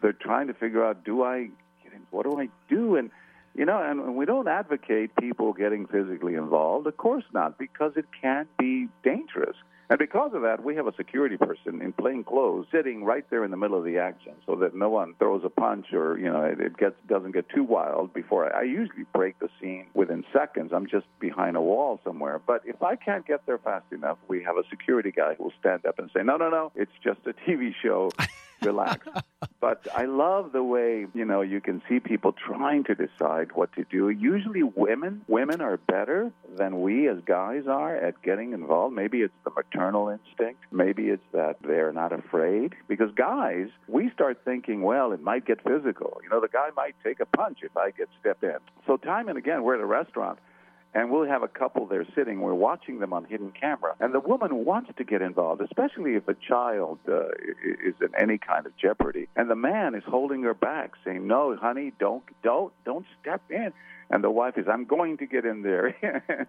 They're 0.00 0.12
trying 0.12 0.48
to 0.48 0.54
figure 0.54 0.84
out, 0.84 1.04
do 1.04 1.22
I 1.22 1.50
get 1.84 1.92
in? 1.92 2.00
What 2.10 2.24
do 2.24 2.40
I 2.40 2.48
do? 2.68 2.96
And 2.96 3.10
you 3.54 3.64
know, 3.64 3.80
and 3.80 4.16
we 4.16 4.24
don't 4.26 4.48
advocate 4.48 5.14
people 5.14 5.52
getting 5.52 5.86
physically 5.86 6.34
involved. 6.34 6.88
Of 6.88 6.96
course 6.96 7.24
not, 7.32 7.56
because 7.56 7.92
it 7.94 8.06
can 8.20 8.48
be 8.58 8.88
dangerous. 9.04 9.56
And 9.92 9.98
because 9.98 10.32
of 10.32 10.40
that, 10.40 10.64
we 10.64 10.74
have 10.76 10.86
a 10.86 10.94
security 10.96 11.36
person 11.36 11.82
in 11.82 11.92
plain 11.92 12.24
clothes 12.24 12.64
sitting 12.72 13.04
right 13.04 13.28
there 13.28 13.44
in 13.44 13.50
the 13.50 13.58
middle 13.58 13.76
of 13.76 13.84
the 13.84 13.98
action 13.98 14.32
so 14.46 14.56
that 14.56 14.74
no 14.74 14.88
one 14.88 15.12
throws 15.18 15.42
a 15.44 15.50
punch 15.50 15.92
or, 15.92 16.16
you 16.16 16.32
know, 16.32 16.44
it, 16.44 16.78
gets 16.78 16.94
doesn't 17.08 17.32
get 17.32 17.46
too 17.50 17.62
wild 17.62 18.14
before 18.14 18.46
I, 18.46 18.60
I 18.60 18.62
usually 18.62 19.04
break 19.12 19.38
the 19.38 19.50
scene 19.60 19.88
within 19.92 20.24
seconds. 20.32 20.72
I'm 20.72 20.86
just 20.86 21.04
behind 21.20 21.58
a 21.58 21.60
wall 21.60 22.00
somewhere. 22.04 22.40
But 22.46 22.62
if 22.64 22.82
I 22.82 22.96
can't 22.96 23.26
get 23.26 23.44
there 23.44 23.58
fast 23.58 23.84
enough, 23.92 24.16
we 24.28 24.42
have 24.44 24.56
a 24.56 24.62
security 24.70 25.10
guy 25.10 25.34
who 25.34 25.44
will 25.44 25.52
stand 25.60 25.84
up 25.84 25.98
and 25.98 26.10
say, 26.16 26.22
"No, 26.22 26.38
no, 26.38 26.48
no, 26.48 26.72
it's 26.74 26.96
just 27.04 27.20
a 27.26 27.34
TV 27.34 27.74
show." 27.82 28.10
relax. 28.62 29.06
but 29.60 29.86
I 29.94 30.04
love 30.06 30.52
the 30.52 30.62
way, 30.62 31.06
you 31.14 31.24
know, 31.24 31.40
you 31.40 31.60
can 31.60 31.82
see 31.88 32.00
people 32.00 32.32
trying 32.32 32.84
to 32.84 32.94
decide 32.94 33.52
what 33.54 33.72
to 33.74 33.84
do. 33.84 34.08
Usually 34.08 34.62
women, 34.62 35.22
women 35.28 35.60
are 35.60 35.76
better 35.76 36.32
than 36.56 36.80
we 36.80 37.08
as 37.08 37.18
guys 37.26 37.64
are 37.66 37.96
at 37.96 38.20
getting 38.22 38.52
involved. 38.52 38.94
Maybe 38.94 39.22
it's 39.22 39.34
the 39.44 39.50
maternal 39.50 40.08
instinct. 40.08 40.60
Maybe 40.70 41.04
it's 41.08 41.22
that 41.32 41.56
they're 41.62 41.92
not 41.92 42.12
afraid. 42.12 42.74
Because 42.88 43.10
guys, 43.14 43.68
we 43.88 44.10
start 44.10 44.40
thinking, 44.44 44.82
well, 44.82 45.12
it 45.12 45.22
might 45.22 45.46
get 45.46 45.62
physical. 45.62 46.20
You 46.22 46.30
know, 46.30 46.40
the 46.40 46.48
guy 46.48 46.68
might 46.76 46.94
take 47.04 47.20
a 47.20 47.26
punch 47.26 47.58
if 47.62 47.76
I 47.76 47.90
get 47.90 48.08
stepped 48.20 48.42
in. 48.42 48.58
So 48.86 48.96
time 48.96 49.28
and 49.28 49.38
again, 49.38 49.62
we're 49.62 49.74
at 49.74 49.80
a 49.80 49.86
restaurant 49.86 50.38
and 50.94 51.10
we'll 51.10 51.26
have 51.26 51.42
a 51.42 51.48
couple 51.48 51.86
there 51.86 52.06
sitting. 52.14 52.40
We're 52.40 52.54
watching 52.54 52.98
them 52.98 53.12
on 53.12 53.24
hidden 53.24 53.52
camera, 53.58 53.94
and 54.00 54.12
the 54.12 54.20
woman 54.20 54.64
wants 54.64 54.90
to 54.96 55.04
get 55.04 55.22
involved, 55.22 55.62
especially 55.62 56.14
if 56.14 56.28
a 56.28 56.34
child 56.34 56.98
uh, 57.08 57.28
is 57.84 57.94
in 58.00 58.08
any 58.18 58.38
kind 58.38 58.66
of 58.66 58.76
jeopardy. 58.76 59.28
And 59.34 59.50
the 59.50 59.56
man 59.56 59.94
is 59.94 60.02
holding 60.06 60.42
her 60.42 60.54
back, 60.54 60.92
saying, 61.04 61.26
"No, 61.26 61.56
honey, 61.56 61.92
don't, 61.98 62.24
don't, 62.42 62.72
don't 62.84 63.06
step 63.20 63.42
in." 63.50 63.72
And 64.10 64.22
the 64.22 64.30
wife 64.30 64.58
is, 64.58 64.66
"I'm 64.68 64.84
going 64.84 65.16
to 65.18 65.26
get 65.26 65.46
in 65.46 65.62
there." 65.62 65.96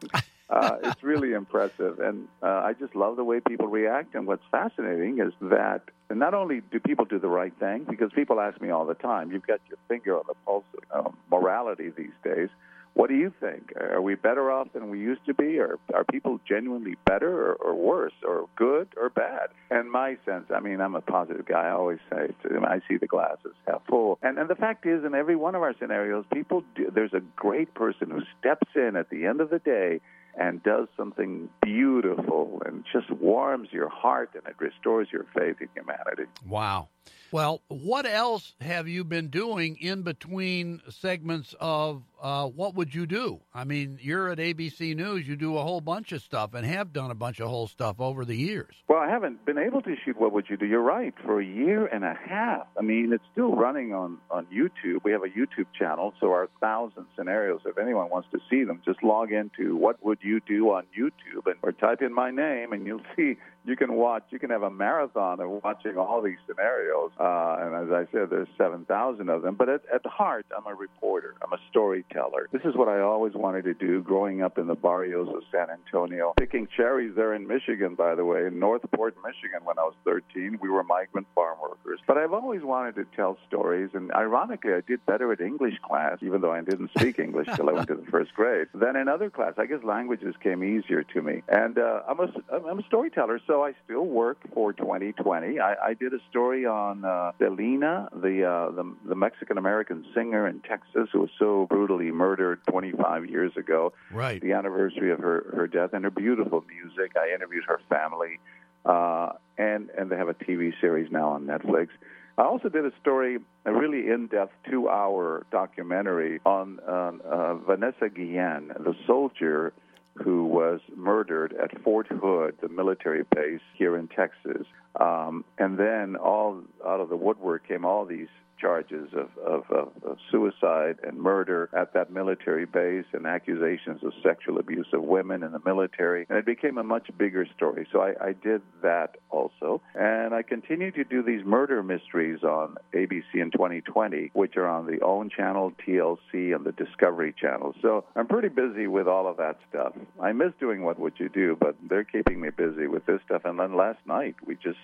uh, 0.49 0.77
it's 0.83 1.03
really 1.03 1.31
impressive, 1.31 1.99
and 1.99 2.27
uh, 2.41 2.47
I 2.47 2.73
just 2.73 2.95
love 2.95 3.15
the 3.15 3.23
way 3.23 3.39
people 3.39 3.67
react. 3.67 4.13
And 4.13 4.27
what's 4.27 4.43
fascinating 4.51 5.19
is 5.19 5.31
that 5.41 5.83
not 6.11 6.33
only 6.33 6.61
do 6.69 6.81
people 6.81 7.05
do 7.05 7.17
the 7.17 7.29
right 7.29 7.53
thing, 7.59 7.85
because 7.89 8.11
people 8.13 8.41
ask 8.41 8.59
me 8.59 8.71
all 8.71 8.85
the 8.85 8.95
time, 8.95 9.31
"You've 9.31 9.47
got 9.47 9.61
your 9.69 9.77
finger 9.87 10.17
on 10.17 10.23
the 10.27 10.35
pulse 10.45 10.65
of 10.91 11.07
uh, 11.07 11.09
morality 11.31 11.91
these 11.95 12.17
days." 12.25 12.49
What 12.93 13.09
do 13.09 13.15
you 13.15 13.33
think? 13.39 13.73
Are 13.75 14.01
we 14.01 14.15
better 14.15 14.51
off 14.51 14.67
than 14.73 14.89
we 14.89 14.99
used 14.99 15.25
to 15.25 15.33
be? 15.33 15.57
Or 15.59 15.79
are 15.93 16.03
people 16.03 16.39
genuinely 16.47 16.95
better 17.05 17.51
or, 17.51 17.53
or 17.53 17.75
worse 17.75 18.13
or 18.25 18.47
good 18.55 18.87
or 18.95 19.09
bad? 19.09 19.49
And 19.71 19.91
my 19.91 20.17
sense, 20.25 20.45
I 20.53 20.59
mean, 20.59 20.79
I'm 20.79 20.95
a 20.95 21.01
positive 21.01 21.45
guy. 21.45 21.67
I 21.67 21.71
always 21.71 21.99
say 22.11 22.29
I 22.45 22.81
see 22.87 22.97
the 22.97 23.07
glasses 23.07 23.53
half 23.67 23.81
full. 23.87 24.19
And, 24.21 24.37
and 24.37 24.49
the 24.49 24.55
fact 24.55 24.85
is, 24.85 25.03
in 25.03 25.15
every 25.15 25.35
one 25.35 25.55
of 25.55 25.63
our 25.63 25.73
scenarios, 25.79 26.25
people 26.31 26.63
do, 26.75 26.91
there's 26.93 27.13
a 27.13 27.21
great 27.35 27.73
person 27.73 28.11
who 28.11 28.21
steps 28.39 28.67
in 28.75 28.95
at 28.95 29.09
the 29.09 29.25
end 29.25 29.41
of 29.41 29.49
the 29.49 29.59
day 29.59 29.99
and 30.35 30.61
does 30.63 30.87
something 30.97 31.49
beautiful 31.61 32.61
and 32.65 32.83
just 32.91 33.09
warms 33.11 33.69
your 33.71 33.89
heart 33.89 34.31
and 34.33 34.43
it 34.47 34.55
restores 34.59 35.07
your 35.11 35.25
faith 35.35 35.57
in 35.61 35.67
humanity. 35.75 36.29
Wow. 36.47 36.89
Well, 37.33 37.63
what 37.67 38.05
else 38.05 38.53
have 38.61 38.87
you 38.87 39.03
been 39.03 39.29
doing 39.29 39.77
in 39.77 40.03
between 40.03 40.83
segments 40.89 41.55
of 41.59 42.03
uh, 42.21 42.45
What 42.45 42.75
Would 42.75 42.93
You 42.93 43.07
Do? 43.07 43.41
I 43.51 43.63
mean, 43.63 43.97
you're 43.99 44.29
at 44.29 44.37
ABC 44.37 44.95
News, 44.95 45.27
you 45.27 45.35
do 45.35 45.57
a 45.57 45.63
whole 45.63 45.81
bunch 45.81 46.11
of 46.11 46.21
stuff 46.21 46.53
and 46.53 46.63
have 46.63 46.93
done 46.93 47.09
a 47.09 47.15
bunch 47.15 47.39
of 47.39 47.49
whole 47.49 47.67
stuff 47.67 47.99
over 47.99 48.23
the 48.23 48.35
years. 48.35 48.75
Well, 48.87 48.99
I 48.99 49.09
haven't 49.09 49.43
been 49.47 49.57
able 49.57 49.81
to 49.81 49.95
shoot 50.05 50.15
What 50.19 50.31
Would 50.31 50.45
You 50.47 50.57
Do. 50.57 50.67
You're 50.67 50.83
right, 50.83 51.15
for 51.25 51.41
a 51.41 51.43
year 51.43 51.87
and 51.87 52.03
a 52.03 52.13
half. 52.13 52.67
I 52.77 52.83
mean, 52.83 53.11
it's 53.11 53.23
still 53.31 53.55
running 53.55 53.95
on, 53.95 54.19
on 54.29 54.45
YouTube. 54.53 55.03
We 55.03 55.11
have 55.11 55.23
a 55.23 55.29
YouTube 55.29 55.65
channel, 55.73 56.13
so 56.19 56.27
our 56.27 56.49
thousand 56.61 57.07
scenarios, 57.17 57.61
if 57.65 57.79
anyone 57.79 58.11
wants 58.11 58.27
to 58.33 58.39
see 58.47 58.63
them, 58.63 58.79
just 58.85 59.01
log 59.01 59.31
into 59.31 59.75
What 59.75 60.05
Would 60.05 60.19
you 60.21 60.39
do 60.47 60.69
on 60.69 60.83
YouTube, 60.95 61.47
and 61.47 61.55
or 61.63 61.71
type 61.71 62.03
in 62.03 62.13
my 62.13 62.29
name, 62.29 62.73
and 62.73 62.85
you'll 62.85 63.01
see 63.15 63.37
you 63.65 63.75
can 63.75 63.93
watch. 63.93 64.23
You 64.29 64.39
can 64.39 64.49
have 64.49 64.63
a 64.63 64.69
marathon 64.69 65.39
of 65.39 65.49
watching 65.63 65.97
all 65.97 66.21
these 66.21 66.37
scenarios. 66.47 66.92
Uh, 67.19 67.57
and 67.59 67.75
as 67.75 67.91
I 67.91 68.11
said, 68.11 68.29
there's 68.29 68.47
7,000 68.57 69.29
of 69.29 69.41
them. 69.41 69.55
But 69.55 69.69
at, 69.69 69.81
at 69.93 70.05
heart, 70.05 70.45
I'm 70.55 70.65
a 70.67 70.75
reporter. 70.75 71.35
I'm 71.43 71.53
a 71.53 71.59
storyteller. 71.69 72.49
This 72.51 72.63
is 72.65 72.75
what 72.75 72.87
I 72.87 72.99
always 72.99 73.33
wanted 73.33 73.63
to 73.65 73.73
do 73.73 74.01
growing 74.01 74.41
up 74.41 74.57
in 74.57 74.67
the 74.67 74.75
barrios 74.75 75.29
of 75.29 75.43
San 75.51 75.67
Antonio, 75.69 76.33
picking 76.37 76.67
cherries 76.75 77.15
there 77.15 77.33
in 77.33 77.47
Michigan, 77.47 77.95
by 77.95 78.15
the 78.15 78.25
way, 78.25 78.45
in 78.47 78.59
Northport, 78.59 79.15
Michigan, 79.25 79.61
when 79.63 79.79
I 79.79 79.83
was 79.83 79.95
13. 80.05 80.59
We 80.61 80.69
were 80.69 80.83
migrant 80.83 81.27
farm 81.33 81.57
workers. 81.61 81.99
But 82.05 82.17
I've 82.17 82.33
always 82.33 82.61
wanted 82.63 82.95
to 82.95 83.05
tell 83.15 83.37
stories. 83.47 83.91
And 83.93 84.11
ironically, 84.11 84.73
I 84.73 84.81
did 84.81 85.05
better 85.05 85.31
at 85.31 85.39
English 85.41 85.75
class, 85.87 86.17
even 86.21 86.41
though 86.41 86.51
I 86.51 86.61
didn't 86.61 86.91
speak 86.97 87.19
English 87.19 87.47
till 87.55 87.69
I 87.69 87.73
went 87.73 87.87
to 87.87 87.95
the 87.95 88.11
first 88.11 88.33
grade, 88.33 88.67
than 88.73 88.95
in 88.95 89.07
other 89.07 89.29
class. 89.29 89.53
I 89.57 89.65
guess 89.65 89.83
languages 89.83 90.35
came 90.43 90.63
easier 90.63 91.03
to 91.03 91.21
me. 91.21 91.43
And 91.47 91.77
uh, 91.77 92.01
I'm, 92.07 92.19
a, 92.19 92.27
I'm 92.51 92.79
a 92.79 92.83
storyteller. 92.83 93.39
So 93.47 93.53
so 93.53 93.63
I 93.63 93.73
still 93.85 94.07
work 94.07 94.39
for 94.51 94.73
2020. 94.73 95.59
I, 95.59 95.75
I 95.89 95.93
did 95.93 96.11
a 96.11 96.17
story 96.31 96.65
on 96.65 96.82
uh, 97.05 97.31
Selena, 97.37 98.09
the, 98.13 98.43
uh, 98.43 98.71
the 98.71 98.95
the 99.07 99.15
Mexican 99.15 99.57
American 99.57 100.05
singer 100.13 100.47
in 100.47 100.59
Texas 100.61 101.09
who 101.11 101.21
was 101.21 101.29
so 101.39 101.67
brutally 101.69 102.11
murdered 102.11 102.59
25 102.69 103.25
years 103.29 103.55
ago. 103.57 103.93
Right. 104.11 104.41
The 104.41 104.53
anniversary 104.53 105.11
of 105.11 105.19
her 105.19 105.53
her 105.55 105.67
death 105.67 105.91
and 105.93 106.03
her 106.03 106.11
beautiful 106.11 106.63
music. 106.67 107.15
I 107.15 107.33
interviewed 107.33 107.63
her 107.67 107.79
family, 107.89 108.39
uh, 108.85 109.33
and 109.57 109.89
and 109.97 110.09
they 110.09 110.17
have 110.17 110.29
a 110.29 110.33
TV 110.33 110.73
series 110.81 111.11
now 111.11 111.29
on 111.29 111.45
Netflix. 111.45 111.89
I 112.37 112.43
also 112.43 112.67
did 112.69 112.83
a 112.85 112.91
story, 112.99 113.37
a 113.65 113.71
really 113.71 114.09
in-depth 114.09 114.53
two-hour 114.67 115.45
documentary 115.51 116.41
on 116.45 116.79
uh, 116.79 117.55
Vanessa 117.55 118.09
Guillen, 118.09 118.69
the 118.69 118.95
soldier 119.05 119.71
who 120.15 120.45
was 120.45 120.79
murdered 120.95 121.53
at 121.61 121.81
Fort 121.81 122.07
Hood, 122.07 122.55
the 122.61 122.69
military 122.69 123.23
base 123.35 123.61
here 123.75 123.97
in 123.97 124.07
Texas. 124.07 124.67
Um, 124.99 125.43
and 125.57 125.77
then 125.77 126.15
all 126.15 126.61
out 126.85 126.99
of 126.99 127.09
the 127.09 127.15
woodwork 127.17 127.67
came 127.67 127.83
all 127.83 128.05
these 128.05 128.27
charges 128.63 129.09
of, 129.13 129.29
of, 129.45 129.63
of, 129.69 129.89
of, 130.05 130.17
suicide 130.31 130.95
and 131.03 131.17
murder 131.17 131.69
at 131.77 131.93
that 131.93 132.09
military 132.13 132.65
base 132.65 133.03
and 133.11 133.27
accusations 133.27 134.01
of 134.03 134.13
sexual 134.23 134.57
abuse 134.57 134.87
of 134.93 135.03
women 135.03 135.43
in 135.43 135.51
the 135.51 135.59
military. 135.65 136.25
And 136.29 136.37
it 136.37 136.45
became 136.45 136.77
a 136.77 136.83
much 136.83 137.09
bigger 137.17 137.45
story. 137.57 137.85
So 137.91 137.99
I, 137.99 138.13
I 138.29 138.31
did 138.31 138.61
that 138.81 139.17
also. 139.29 139.81
And 139.95 140.33
I 140.33 140.43
continue 140.43 140.91
to 140.91 141.03
do 141.03 141.21
these 141.21 141.43
murder 141.43 141.83
mysteries 141.83 142.41
on 142.43 142.77
ABC 142.93 143.33
in 143.33 143.51
2020, 143.51 144.31
which 144.33 144.55
are 144.55 144.67
on 144.67 144.85
the 144.85 145.01
OWN 145.01 145.29
channel, 145.29 145.73
TLC, 145.85 146.55
and 146.55 146.65
the 146.65 146.71
Discovery 146.71 147.35
channel. 147.37 147.75
So 147.81 148.05
I'm 148.15 148.27
pretty 148.27 148.49
busy 148.49 148.87
with 148.87 149.09
all 149.09 149.27
of 149.27 149.35
that 149.37 149.57
stuff. 149.69 149.91
I 150.21 150.31
miss 150.31 150.53
doing 150.61 150.83
What 150.83 150.97
Would 150.99 151.15
You 151.17 151.27
Do, 151.27 151.57
but 151.59 151.75
they're 151.89 152.05
keeping 152.05 152.39
me 152.39 152.49
busy 152.49 152.87
with 152.87 153.05
this 153.05 153.19
stuff. 153.25 153.41
And 153.43 153.59
then 153.59 153.75
last 153.75 153.99
night, 154.07 154.35
we 154.45 154.55
just 154.55 154.79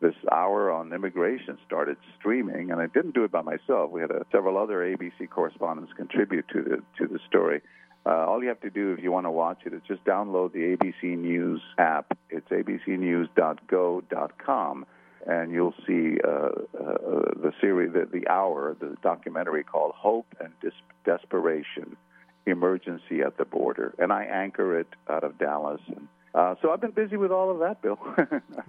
this 0.00 0.14
hour 0.32 0.70
on 0.70 0.90
immigration 0.92 1.58
started 1.66 1.96
streaming, 2.18 2.70
and 2.70 2.80
I 2.80 2.86
didn't 2.86 3.14
do 3.14 3.24
it 3.24 3.30
by 3.30 3.42
myself. 3.42 3.90
We 3.90 4.00
had 4.00 4.10
uh, 4.10 4.20
several 4.32 4.56
other 4.56 4.78
ABC 4.78 5.28
correspondents 5.28 5.92
contribute 5.96 6.48
to 6.48 6.62
the 6.62 6.82
to 6.98 7.06
the 7.06 7.18
story. 7.28 7.60
Uh, 8.06 8.24
all 8.26 8.42
you 8.42 8.48
have 8.48 8.62
to 8.62 8.70
do 8.70 8.92
if 8.92 9.02
you 9.02 9.12
want 9.12 9.26
to 9.26 9.30
watch 9.30 9.58
it 9.66 9.74
is 9.74 9.82
just 9.86 10.02
download 10.04 10.52
the 10.52 10.74
ABC 10.74 11.18
News 11.18 11.60
app. 11.76 12.16
It's 12.30 12.48
abcnews.go.com, 12.48 14.86
and 15.26 15.52
you'll 15.52 15.74
see 15.86 16.16
uh, 16.26 16.28
uh, 16.28 16.52
the 17.36 17.52
series, 17.60 17.92
the, 17.92 18.08
the 18.10 18.26
hour, 18.28 18.74
the 18.80 18.96
documentary 19.02 19.64
called 19.64 19.92
"Hope 19.94 20.34
and 20.40 20.54
Dis- 20.62 20.72
Desperation: 21.04 21.98
Emergency 22.46 23.20
at 23.20 23.36
the 23.36 23.44
Border," 23.44 23.94
and 23.98 24.10
I 24.12 24.24
anchor 24.24 24.80
it 24.80 24.88
out 25.08 25.24
of 25.24 25.36
Dallas. 25.38 25.82
And, 25.88 26.08
uh, 26.34 26.54
so 26.62 26.70
I've 26.70 26.80
been 26.80 26.92
busy 26.92 27.16
with 27.16 27.32
all 27.32 27.50
of 27.50 27.58
that, 27.58 27.82
Bill. 27.82 27.98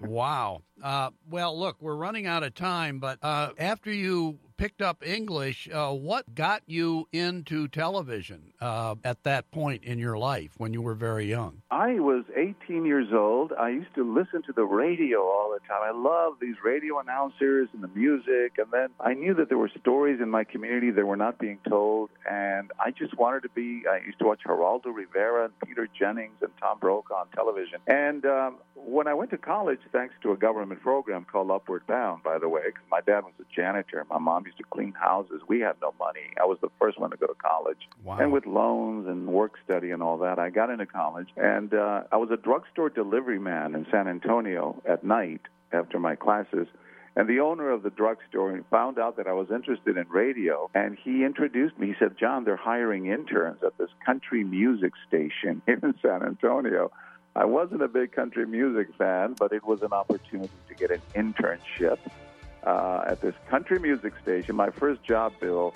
wow. 0.00 0.62
Uh, 0.82 1.10
well, 1.30 1.58
look, 1.58 1.76
we're 1.80 1.94
running 1.94 2.26
out 2.26 2.42
of 2.42 2.54
time, 2.54 2.98
but 2.98 3.18
uh, 3.22 3.50
after 3.58 3.92
you 3.92 4.38
picked 4.62 4.80
up 4.80 5.04
English. 5.04 5.68
Uh, 5.72 5.90
what 5.90 6.36
got 6.36 6.62
you 6.66 7.08
into 7.10 7.66
television 7.66 8.52
uh, 8.60 8.94
at 9.02 9.20
that 9.24 9.50
point 9.50 9.82
in 9.82 9.98
your 9.98 10.16
life 10.16 10.52
when 10.56 10.72
you 10.72 10.80
were 10.80 10.94
very 10.94 11.28
young? 11.28 11.60
I 11.68 11.94
was 11.94 12.22
18 12.36 12.86
years 12.86 13.08
old. 13.12 13.52
I 13.58 13.70
used 13.70 13.92
to 13.96 14.04
listen 14.04 14.40
to 14.44 14.52
the 14.52 14.62
radio 14.62 15.18
all 15.22 15.52
the 15.52 15.58
time. 15.66 15.80
I 15.82 15.90
loved 15.90 16.40
these 16.40 16.54
radio 16.64 17.00
announcers 17.00 17.70
and 17.72 17.82
the 17.82 17.88
music. 17.88 18.52
And 18.56 18.68
then 18.70 18.90
I 19.00 19.14
knew 19.14 19.34
that 19.34 19.48
there 19.48 19.58
were 19.58 19.70
stories 19.80 20.20
in 20.20 20.30
my 20.30 20.44
community 20.44 20.92
that 20.92 21.04
were 21.04 21.16
not 21.16 21.40
being 21.40 21.58
told. 21.68 22.10
And 22.30 22.70
I 22.78 22.92
just 22.92 23.18
wanted 23.18 23.42
to 23.42 23.48
be, 23.48 23.82
I 23.90 24.06
used 24.06 24.20
to 24.20 24.26
watch 24.26 24.42
Geraldo 24.46 24.94
Rivera 24.94 25.46
and 25.46 25.54
Peter 25.66 25.88
Jennings 25.98 26.36
and 26.40 26.52
Tom 26.60 26.78
Brokaw 26.78 27.22
on 27.22 27.26
television. 27.34 27.80
And 27.88 28.24
um, 28.26 28.58
when 28.76 29.08
I 29.08 29.14
went 29.14 29.30
to 29.30 29.38
college, 29.38 29.80
thanks 29.90 30.14
to 30.22 30.30
a 30.30 30.36
government 30.36 30.82
program 30.82 31.24
called 31.24 31.50
Upward 31.50 31.84
Bound, 31.88 32.22
by 32.22 32.38
the 32.38 32.48
way, 32.48 32.62
because 32.66 32.84
my 32.88 33.00
dad 33.00 33.24
was 33.24 33.32
a 33.40 33.54
janitor, 33.54 34.06
my 34.08 34.18
mom 34.18 34.44
used 34.52 34.58
to 34.58 34.64
clean 34.70 34.92
houses. 34.92 35.40
We 35.48 35.60
had 35.60 35.76
no 35.80 35.94
money. 35.98 36.32
I 36.40 36.44
was 36.44 36.58
the 36.60 36.68
first 36.78 36.98
one 36.98 37.10
to 37.10 37.16
go 37.16 37.26
to 37.26 37.34
college. 37.34 37.88
Wow. 38.04 38.18
And 38.18 38.32
with 38.32 38.46
loans 38.46 39.06
and 39.06 39.26
work 39.26 39.54
study 39.64 39.90
and 39.90 40.02
all 40.02 40.18
that, 40.18 40.38
I 40.38 40.50
got 40.50 40.70
into 40.70 40.86
college. 40.86 41.28
And 41.36 41.72
uh, 41.74 42.02
I 42.10 42.16
was 42.16 42.30
a 42.30 42.36
drugstore 42.36 42.90
delivery 42.90 43.38
man 43.38 43.74
in 43.74 43.86
San 43.90 44.08
Antonio 44.08 44.80
at 44.88 45.04
night 45.04 45.42
after 45.72 45.98
my 45.98 46.16
classes. 46.16 46.66
And 47.14 47.28
the 47.28 47.40
owner 47.40 47.70
of 47.70 47.82
the 47.82 47.90
drugstore 47.90 48.58
found 48.70 48.98
out 48.98 49.16
that 49.18 49.26
I 49.26 49.34
was 49.34 49.48
interested 49.50 49.98
in 49.98 50.08
radio, 50.08 50.70
and 50.74 50.96
he 51.02 51.24
introduced 51.24 51.78
me. 51.78 51.88
He 51.88 51.94
said, 51.98 52.16
John, 52.18 52.44
they're 52.44 52.56
hiring 52.56 53.06
interns 53.06 53.62
at 53.62 53.76
this 53.76 53.90
country 54.04 54.44
music 54.44 54.92
station 55.08 55.60
in 55.66 55.94
San 56.00 56.22
Antonio. 56.22 56.90
I 57.34 57.44
wasn't 57.46 57.82
a 57.82 57.88
big 57.88 58.12
country 58.12 58.46
music 58.46 58.88
fan, 58.96 59.34
but 59.38 59.52
it 59.52 59.64
was 59.64 59.82
an 59.82 59.92
opportunity 59.92 60.52
to 60.68 60.74
get 60.74 60.90
an 60.90 61.00
internship 61.14 61.98
uh, 62.64 63.04
at 63.06 63.20
this 63.20 63.34
country 63.48 63.78
music 63.78 64.12
station. 64.22 64.56
My 64.56 64.70
first 64.70 65.02
job, 65.02 65.32
Bill, 65.40 65.74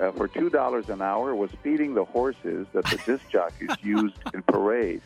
uh, 0.00 0.12
for 0.12 0.28
two 0.28 0.50
dollars 0.50 0.88
an 0.88 1.02
hour, 1.02 1.34
was 1.34 1.50
feeding 1.62 1.94
the 1.94 2.04
horses 2.04 2.66
that 2.72 2.84
the 2.86 3.00
disc 3.04 3.28
jockeys 3.30 3.70
used 3.82 4.16
in 4.32 4.42
parades. 4.42 5.02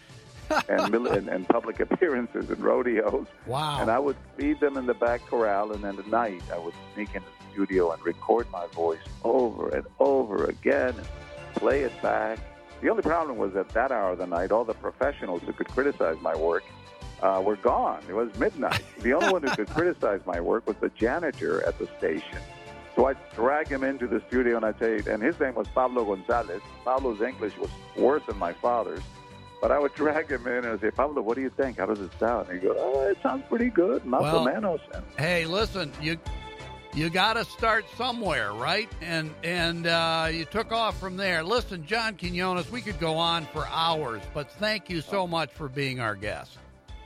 and, 0.68 0.95
and, 0.95 1.29
and 1.29 1.49
public 1.49 1.81
appearances 1.87 2.51
and 2.51 2.59
rodeos. 2.62 3.27
Wow. 3.47 3.81
And 3.81 3.90
I 3.90 3.99
would 3.99 4.16
feed 4.37 4.61
them 4.61 4.77
in 4.77 4.87
the 4.87 4.95
back 4.95 5.25
corral, 5.27 5.73
and 5.73 5.83
then 5.83 5.99
at 5.99 6.07
night 6.09 6.42
I 6.53 6.59
would 6.59 6.75
sneak 6.95 7.14
into 7.14 7.27
the 7.27 7.53
studio 7.53 7.90
and 7.92 8.05
record 8.05 8.51
my 8.51 8.66
voice 8.66 9.01
over 9.25 9.71
and 9.71 9.87
over 9.99 10.45
again 10.45 10.95
and 10.97 11.07
play 11.55 11.83
it 11.83 12.03
back. 12.03 12.38
The 12.83 12.90
only 12.90 13.03
problem 13.03 13.38
was 13.38 13.55
at 13.57 13.68
that 13.71 13.92
hour 13.92 14.12
of 14.12 14.18
the 14.18 14.27
night, 14.27 14.51
all 14.51 14.64
the 14.64 14.75
professionals 14.75 15.40
who 15.42 15.53
could 15.53 15.68
criticize 15.68 16.16
my 16.21 16.35
work 16.37 16.64
uh, 17.23 17.41
were 17.45 17.57
gone. 17.57 18.03
It 18.09 18.15
was 18.15 18.35
midnight. 18.37 18.83
The 18.99 19.15
only 19.15 19.31
one 19.31 19.43
who 19.43 19.51
could 19.51 19.69
criticize 19.71 20.21
my 20.27 20.41
work 20.41 20.67
was 20.67 20.77
the 20.81 20.91
janitor 20.91 21.67
at 21.67 21.79
the 21.79 21.89
station. 21.99 22.39
So 22.95 23.07
I'd 23.07 23.17
drag 23.35 23.69
him 23.69 23.85
into 23.85 24.07
the 24.07 24.23
studio 24.29 24.57
and 24.57 24.67
I'd 24.67 24.79
say, 24.79 25.01
and 25.11 25.23
his 25.23 25.39
name 25.41 25.55
was 25.55 25.67
Pablo 25.69 26.05
Gonzalez. 26.05 26.61
Pablo's 26.85 27.23
English 27.23 27.57
was 27.57 27.71
worse 27.97 28.23
than 28.27 28.37
my 28.37 28.53
father's. 28.53 29.03
But 29.63 29.71
I 29.71 29.79
would 29.79 29.95
drag 29.97 30.29
him 30.31 30.47
in 30.47 30.65
and 30.65 30.67
I'd 30.67 30.81
say, 30.81 30.91
Pablo, 30.91 31.23
what 31.23 31.37
do 31.37 31.43
you 31.43 31.51
think? 31.51 31.79
How 31.79 31.87
does 31.87 32.01
it 32.01 32.11
sound? 32.19 32.49
And 32.49 32.61
he'd 32.61 32.67
go, 32.67 32.75
oh, 32.77 33.09
it 33.09 33.17
sounds 33.23 33.45
pretty 33.49 33.71
good. 33.71 34.05
Not 34.05 34.23
well, 34.23 34.45
the 34.45 34.51
Hey, 35.17 35.47
listen, 35.47 35.93
you 36.03 36.19
you 36.95 37.09
got 37.09 37.35
to 37.35 37.45
start 37.47 37.87
somewhere, 37.97 38.53
right? 38.53 38.91
And 39.01 39.33
and 39.43 39.87
uh, 39.87 40.29
you 40.31 40.45
took 40.45 40.73
off 40.73 40.99
from 41.01 41.17
there. 41.17 41.43
Listen, 41.43 41.87
John 41.87 42.17
Quinones, 42.19 42.71
we 42.71 42.83
could 42.83 43.01
go 43.01 43.17
on 43.17 43.47
for 43.47 43.67
hours, 43.69 44.21
but 44.35 44.51
thank 44.53 44.91
you 44.91 45.01
so 45.01 45.27
much 45.27 45.51
for 45.53 45.69
being 45.69 46.01
our 46.01 46.15
guest. 46.15 46.59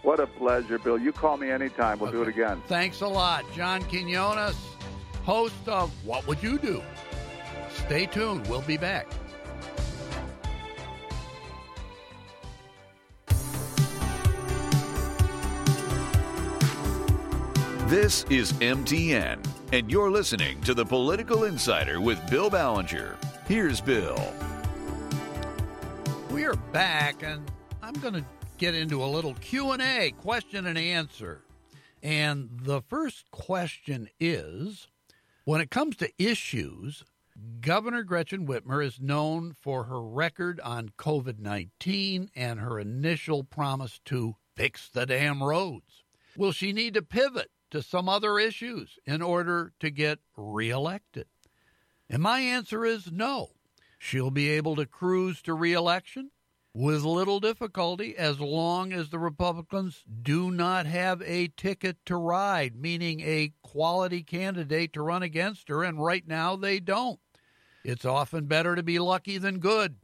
What 0.06 0.20
a 0.20 0.26
pleasure, 0.28 0.78
Bill. 0.78 0.96
You 0.96 1.10
call 1.10 1.36
me 1.36 1.50
anytime. 1.50 1.98
We'll 1.98 2.10
okay. 2.10 2.18
do 2.18 2.22
it 2.22 2.28
again. 2.28 2.62
Thanks 2.68 3.00
a 3.00 3.08
lot. 3.08 3.44
John 3.52 3.82
Quinones, 3.82 4.54
host 5.24 5.66
of 5.66 5.90
What 6.06 6.24
Would 6.28 6.40
You 6.40 6.58
Do? 6.58 6.80
Stay 7.70 8.06
tuned. 8.06 8.46
We'll 8.46 8.60
be 8.60 8.76
back. 8.76 9.08
This 17.88 18.24
is 18.30 18.52
MTN, 18.52 19.44
and 19.72 19.90
you're 19.90 20.12
listening 20.12 20.60
to 20.60 20.72
the 20.72 20.84
Political 20.84 21.42
Insider 21.46 22.00
with 22.00 22.24
Bill 22.30 22.48
Ballenger. 22.48 23.16
Here's 23.48 23.80
Bill. 23.80 24.32
We 26.30 26.44
are 26.44 26.54
back, 26.72 27.24
and 27.24 27.50
I'm 27.82 27.94
going 27.94 28.14
to 28.14 28.24
get 28.58 28.74
into 28.74 29.02
a 29.02 29.06
little 29.06 29.34
Q&A, 29.34 30.12
question 30.12 30.66
and 30.66 30.78
answer. 30.78 31.42
And 32.02 32.48
the 32.62 32.82
first 32.82 33.30
question 33.30 34.08
is, 34.18 34.86
when 35.44 35.60
it 35.60 35.70
comes 35.70 35.96
to 35.96 36.10
issues, 36.18 37.04
Governor 37.60 38.02
Gretchen 38.02 38.46
Whitmer 38.46 38.84
is 38.84 39.00
known 39.00 39.52
for 39.52 39.84
her 39.84 40.00
record 40.00 40.60
on 40.60 40.90
COVID 40.98 41.38
19 41.38 42.30
and 42.34 42.60
her 42.60 42.78
initial 42.78 43.44
promise 43.44 44.00
to 44.06 44.36
fix 44.54 44.88
the 44.88 45.04
damn 45.04 45.42
roads. 45.42 46.04
Will 46.36 46.52
she 46.52 46.72
need 46.72 46.94
to 46.94 47.02
pivot 47.02 47.50
to 47.70 47.82
some 47.82 48.08
other 48.08 48.38
issues 48.38 48.98
in 49.04 49.20
order 49.20 49.72
to 49.80 49.90
get 49.90 50.18
reelected? 50.36 51.26
And 52.08 52.22
my 52.22 52.40
answer 52.40 52.84
is 52.84 53.10
no. 53.10 53.50
She'll 53.98 54.30
be 54.30 54.50
able 54.50 54.76
to 54.76 54.86
cruise 54.86 55.42
to 55.42 55.54
reelection 55.54 56.30
with 56.76 57.02
little 57.04 57.40
difficulty 57.40 58.14
as 58.18 58.38
long 58.38 58.92
as 58.92 59.08
the 59.08 59.18
Republicans 59.18 60.04
do 60.22 60.50
not 60.50 60.84
have 60.84 61.22
a 61.22 61.48
ticket 61.56 61.96
to 62.04 62.14
ride, 62.14 62.76
meaning 62.76 63.18
a 63.22 63.50
quality 63.62 64.22
candidate 64.22 64.92
to 64.92 65.00
run 65.00 65.22
against 65.22 65.70
her, 65.70 65.82
and 65.82 66.04
right 66.04 66.28
now 66.28 66.54
they 66.54 66.78
don't. 66.78 67.18
It's 67.82 68.04
often 68.04 68.44
better 68.44 68.76
to 68.76 68.82
be 68.82 68.98
lucky 68.98 69.38
than 69.38 69.58
good. 69.58 69.96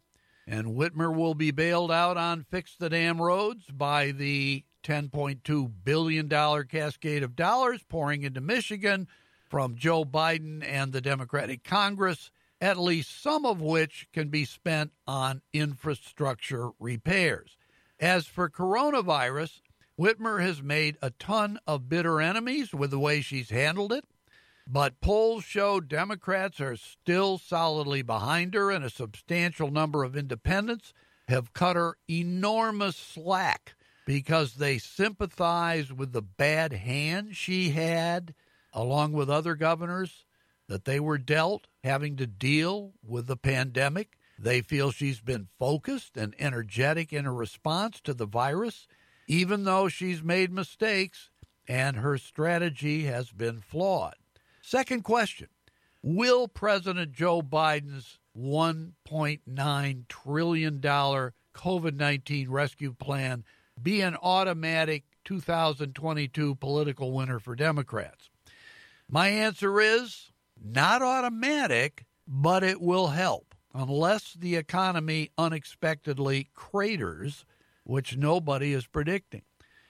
And 0.46 0.68
Whitmer 0.68 1.14
will 1.14 1.34
be 1.34 1.50
bailed 1.50 1.92
out 1.92 2.16
on 2.16 2.46
Fix 2.50 2.74
the 2.74 2.88
Damn 2.88 3.20
Roads 3.20 3.66
by 3.70 4.10
the 4.10 4.64
$10.2 4.82 5.70
billion 5.84 6.26
cascade 6.68 7.22
of 7.22 7.36
dollars 7.36 7.82
pouring 7.86 8.22
into 8.22 8.40
Michigan 8.40 9.08
from 9.50 9.76
Joe 9.76 10.06
Biden 10.06 10.64
and 10.66 10.90
the 10.90 11.02
Democratic 11.02 11.64
Congress 11.64 12.30
at 12.62 12.78
least 12.78 13.20
some 13.20 13.44
of 13.44 13.60
which 13.60 14.06
can 14.12 14.28
be 14.28 14.44
spent 14.44 14.92
on 15.04 15.42
infrastructure 15.52 16.70
repairs. 16.78 17.56
As 17.98 18.28
for 18.28 18.48
coronavirus, 18.48 19.60
Whitmer 19.98 20.40
has 20.40 20.62
made 20.62 20.96
a 21.02 21.10
ton 21.10 21.58
of 21.66 21.88
bitter 21.88 22.20
enemies 22.20 22.72
with 22.72 22.92
the 22.92 23.00
way 23.00 23.20
she's 23.20 23.50
handled 23.50 23.92
it, 23.92 24.04
but 24.64 25.00
polls 25.00 25.42
show 25.42 25.80
Democrats 25.80 26.60
are 26.60 26.76
still 26.76 27.36
solidly 27.36 28.00
behind 28.00 28.54
her, 28.54 28.70
and 28.70 28.84
a 28.84 28.90
substantial 28.90 29.72
number 29.72 30.04
of 30.04 30.16
independents 30.16 30.94
have 31.26 31.52
cut 31.52 31.74
her 31.74 31.96
enormous 32.08 32.96
slack 32.96 33.74
because 34.06 34.54
they 34.54 34.78
sympathize 34.78 35.92
with 35.92 36.12
the 36.12 36.22
bad 36.22 36.72
hand 36.72 37.34
she 37.34 37.70
had, 37.70 38.34
along 38.72 39.12
with 39.12 39.28
other 39.28 39.56
governors 39.56 40.24
that 40.68 40.84
they 40.84 41.00
were 41.00 41.18
dealt 41.18 41.66
having 41.84 42.16
to 42.16 42.26
deal 42.26 42.92
with 43.04 43.26
the 43.26 43.36
pandemic. 43.36 44.18
They 44.38 44.60
feel 44.60 44.90
she's 44.90 45.20
been 45.20 45.48
focused 45.58 46.16
and 46.16 46.34
energetic 46.38 47.12
in 47.12 47.24
her 47.24 47.34
response 47.34 48.00
to 48.02 48.14
the 48.14 48.26
virus, 48.26 48.88
even 49.26 49.64
though 49.64 49.88
she's 49.88 50.22
made 50.22 50.52
mistakes 50.52 51.30
and 51.68 51.96
her 51.96 52.18
strategy 52.18 53.04
has 53.04 53.30
been 53.30 53.60
flawed. 53.60 54.14
Second 54.62 55.02
question 55.04 55.48
Will 56.02 56.48
President 56.48 57.12
Joe 57.12 57.42
Biden's 57.42 58.18
$1.9 58.36 60.08
trillion 60.08 60.80
COVID 60.80 61.94
19 61.94 62.50
rescue 62.50 62.94
plan 62.94 63.44
be 63.80 64.00
an 64.00 64.16
automatic 64.22 65.04
2022 65.24 66.54
political 66.56 67.12
winner 67.12 67.38
for 67.38 67.54
Democrats? 67.54 68.30
My 69.08 69.28
answer 69.28 69.80
is 69.80 70.31
not 70.64 71.02
automatic, 71.02 72.04
but 72.26 72.62
it 72.62 72.80
will 72.80 73.08
help 73.08 73.54
unless 73.74 74.34
the 74.34 74.56
economy 74.56 75.30
unexpectedly 75.38 76.48
craters, 76.54 77.44
which 77.84 78.16
nobody 78.16 78.72
is 78.72 78.86
predicting. 78.86 79.42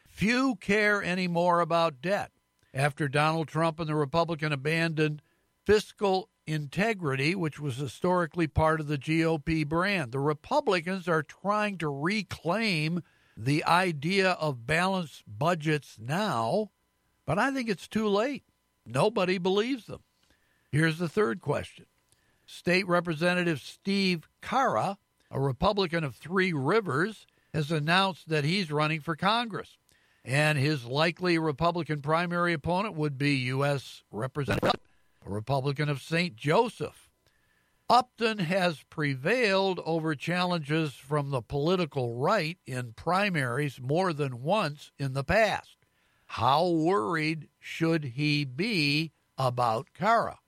Few 0.09 0.57
care 0.57 1.03
anymore 1.03 1.61
about 1.61 2.01
debt 2.01 2.31
after 2.75 3.09
Donald 3.09 3.49
Trump 3.49 3.81
and 3.81 3.89
the 3.89 3.95
Republican 3.95 4.53
abandoned 4.53 5.23
fiscal 5.65 6.29
integrity, 6.47 7.35
which 7.35 7.61
was 7.61 7.77
historically 7.77 8.47
part 8.47 8.81
of 8.81 8.89
the 8.89 8.99
GOP 8.99 9.67
brand. 9.67 10.13
The 10.13 10.19
Republicans 10.19 11.09
are 11.09 11.23
trying 11.23 11.79
to 11.79 11.89
reclaim 11.89 13.03
the 13.37 13.65
idea 13.65 14.33
of 14.33 14.67
balanced 14.67 15.23
budgets 15.27 15.97
now, 16.01 16.71
but 17.25 17.39
I 17.39 17.53
think 17.53 17.69
it's 17.69 17.89
too 17.89 18.09
late. 18.09 18.45
Nobody 18.85 19.39
believes 19.39 19.87
them. 19.87 20.03
Here's 20.73 20.97
the 20.97 21.09
third 21.09 21.43
question 21.43 21.85
State 22.47 22.89
Representative 22.89 23.61
Steve 23.61 24.27
Carra, 24.41 24.97
a 25.31 25.39
Republican 25.39 26.03
of 26.03 26.17
Three 26.17 26.55
Rivers, 26.55 27.27
has 27.53 27.71
announced 27.71 28.31
that 28.31 28.45
he's 28.45 28.73
running 28.73 29.01
for 29.01 29.15
Congress. 29.15 29.77
And 30.25 30.57
his 30.57 30.87
likely 30.87 31.37
Republican 31.37 32.01
primary 32.01 32.55
opponent 32.55 32.95
would 32.95 33.19
be 33.19 33.35
U.S. 33.35 34.03
Representative, 34.11 34.81
a 35.27 35.31
Republican 35.31 35.91
of 35.91 36.01
St. 36.01 36.37
Joseph. 36.37 37.11
Upton 37.91 38.39
has 38.39 38.85
prevailed 38.89 39.79
over 39.85 40.15
challenges 40.15 40.95
from 40.95 41.31
the 41.31 41.43
political 41.43 42.17
right 42.17 42.57
in 42.65 42.93
primaries 42.95 43.79
more 43.83 44.15
than 44.15 44.43
once 44.43 44.93
in 44.99 45.13
the 45.13 45.25
past. 45.25 45.77
How 46.25 46.67
worried 46.69 47.49
should 47.59 48.05
he 48.05 48.45
be 48.45 49.13
about 49.37 49.89
Carra? 49.93 50.39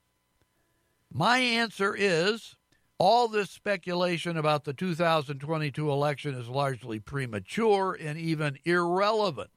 My 1.17 1.39
answer 1.39 1.95
is 1.97 2.57
all 2.99 3.29
this 3.29 3.49
speculation 3.49 4.37
about 4.37 4.65
the 4.65 4.73
2022 4.73 5.89
election 5.89 6.35
is 6.35 6.49
largely 6.49 6.99
premature 6.99 7.97
and 7.99 8.19
even 8.19 8.59
irrelevant, 8.65 9.51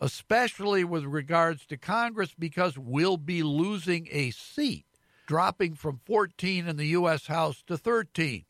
especially 0.00 0.82
with 0.82 1.04
regards 1.04 1.66
to 1.66 1.76
Congress, 1.76 2.34
because 2.38 2.78
we'll 2.78 3.18
be 3.18 3.42
losing 3.42 4.08
a 4.10 4.30
seat, 4.30 4.86
dropping 5.26 5.74
from 5.74 6.00
14 6.06 6.66
in 6.66 6.78
the 6.78 6.86
U.S. 6.86 7.26
House 7.26 7.62
to 7.66 7.76
13. 7.76 8.46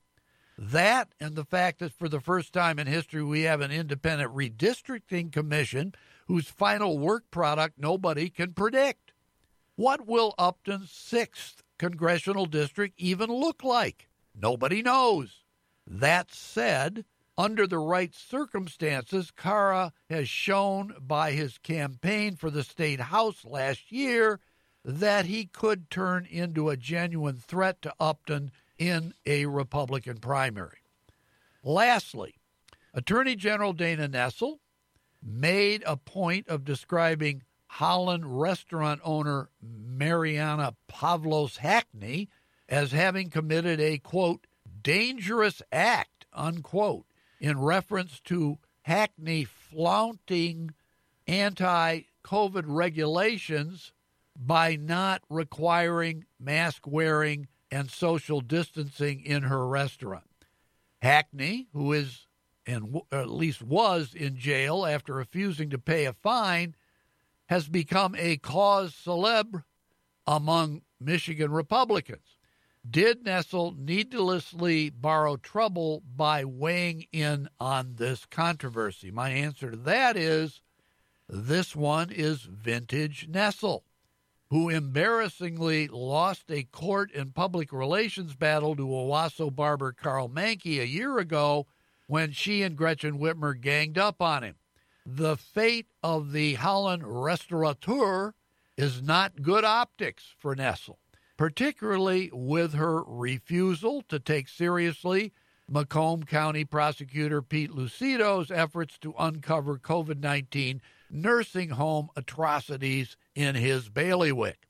That 0.56 1.12
and 1.18 1.34
the 1.34 1.44
fact 1.44 1.80
that 1.80 1.92
for 1.92 2.08
the 2.08 2.20
first 2.20 2.52
time 2.52 2.78
in 2.78 2.86
history 2.86 3.24
we 3.24 3.42
have 3.42 3.62
an 3.62 3.72
independent 3.72 4.32
redistricting 4.32 5.32
commission 5.32 5.92
whose 6.28 6.46
final 6.46 7.00
work 7.00 7.24
product 7.32 7.80
nobody 7.80 8.30
can 8.30 8.52
predict. 8.52 9.12
What 9.74 10.06
will 10.06 10.36
Upton's 10.38 10.92
sixth 10.92 11.63
congressional 11.78 12.46
district 12.46 12.94
even 12.98 13.30
look 13.30 13.64
like? 13.64 14.08
Nobody 14.34 14.82
knows. 14.82 15.44
That 15.86 16.32
said, 16.32 17.04
under 17.36 17.66
the 17.66 17.78
right 17.78 18.14
circumstances, 18.14 19.30
Carra 19.30 19.92
has 20.08 20.28
shown 20.28 20.94
by 21.00 21.32
his 21.32 21.58
campaign 21.58 22.36
for 22.36 22.50
the 22.50 22.62
state 22.62 23.00
house 23.00 23.44
last 23.44 23.90
year 23.90 24.40
that 24.84 25.26
he 25.26 25.46
could 25.46 25.90
turn 25.90 26.26
into 26.26 26.68
a 26.68 26.76
genuine 26.76 27.36
threat 27.36 27.80
to 27.82 27.94
Upton 27.98 28.52
in 28.78 29.14
a 29.24 29.46
Republican 29.46 30.18
primary. 30.18 30.78
Lastly, 31.62 32.34
Attorney 32.92 33.34
General 33.34 33.72
Dana 33.72 34.08
Nessel 34.08 34.58
made 35.22 35.82
a 35.86 35.96
point 35.96 36.46
of 36.48 36.64
describing 36.64 37.42
Holland 37.74 38.40
restaurant 38.40 39.00
owner 39.02 39.48
Marlena 39.60 40.76
Pavlos 40.88 41.56
Hackney 41.56 42.28
as 42.68 42.92
having 42.92 43.30
committed 43.30 43.80
a 43.80 43.98
quote 43.98 44.46
dangerous 44.80 45.60
act 45.72 46.24
unquote 46.32 47.04
in 47.40 47.58
reference 47.58 48.20
to 48.20 48.58
Hackney 48.82 49.42
flaunting 49.42 50.70
anti-COVID 51.26 52.62
regulations 52.66 53.92
by 54.36 54.76
not 54.76 55.22
requiring 55.28 56.26
mask 56.38 56.86
wearing 56.86 57.48
and 57.72 57.90
social 57.90 58.40
distancing 58.40 59.20
in 59.20 59.42
her 59.42 59.66
restaurant. 59.66 60.46
Hackney, 61.02 61.66
who 61.72 61.92
is 61.92 62.28
and 62.66 63.00
at 63.10 63.30
least 63.30 63.62
was 63.62 64.14
in 64.14 64.36
jail 64.36 64.86
after 64.86 65.12
refusing 65.12 65.70
to 65.70 65.78
pay 65.78 66.04
a 66.04 66.12
fine, 66.12 66.76
has 67.46 67.68
become 67.68 68.14
a 68.16 68.36
cause 68.38 68.94
celebre 68.94 69.64
among 70.26 70.82
Michigan 71.00 71.52
Republicans. 71.52 72.38
Did 72.88 73.24
Nessel 73.24 73.78
needlessly 73.78 74.90
borrow 74.90 75.36
trouble 75.36 76.02
by 76.14 76.44
weighing 76.44 77.06
in 77.12 77.48
on 77.58 77.94
this 77.96 78.26
controversy? 78.26 79.10
My 79.10 79.30
answer 79.30 79.70
to 79.70 79.76
that 79.78 80.16
is 80.16 80.60
this 81.28 81.74
one 81.74 82.10
is 82.10 82.42
vintage 82.42 83.28
Nessel, 83.30 83.84
who 84.50 84.68
embarrassingly 84.68 85.88
lost 85.88 86.50
a 86.50 86.64
court 86.64 87.10
and 87.14 87.34
public 87.34 87.72
relations 87.72 88.34
battle 88.34 88.76
to 88.76 88.86
Owosso 88.86 89.54
barber 89.54 89.92
Karl 89.92 90.28
Manke 90.28 90.80
a 90.80 90.86
year 90.86 91.18
ago 91.18 91.66
when 92.06 92.32
she 92.32 92.62
and 92.62 92.76
Gretchen 92.76 93.18
Whitmer 93.18 93.58
ganged 93.58 93.96
up 93.96 94.20
on 94.20 94.42
him. 94.42 94.56
The 95.06 95.36
fate 95.36 95.88
of 96.02 96.32
the 96.32 96.54
Holland 96.54 97.02
restaurateur 97.04 98.32
is 98.76 99.02
not 99.02 99.42
good 99.42 99.62
optics 99.62 100.34
for 100.38 100.56
Nessel, 100.56 100.96
particularly 101.36 102.30
with 102.32 102.72
her 102.72 103.02
refusal 103.02 104.00
to 104.08 104.18
take 104.18 104.48
seriously 104.48 105.34
Macomb 105.68 106.24
County 106.24 106.64
Prosecutor 106.64 107.42
Pete 107.42 107.70
Lucido's 107.70 108.50
efforts 108.50 108.98
to 109.00 109.14
uncover 109.18 109.78
COVID 109.78 110.20
19 110.20 110.80
nursing 111.10 111.70
home 111.70 112.08
atrocities 112.16 113.18
in 113.34 113.56
his 113.56 113.90
bailiwick. 113.90 114.66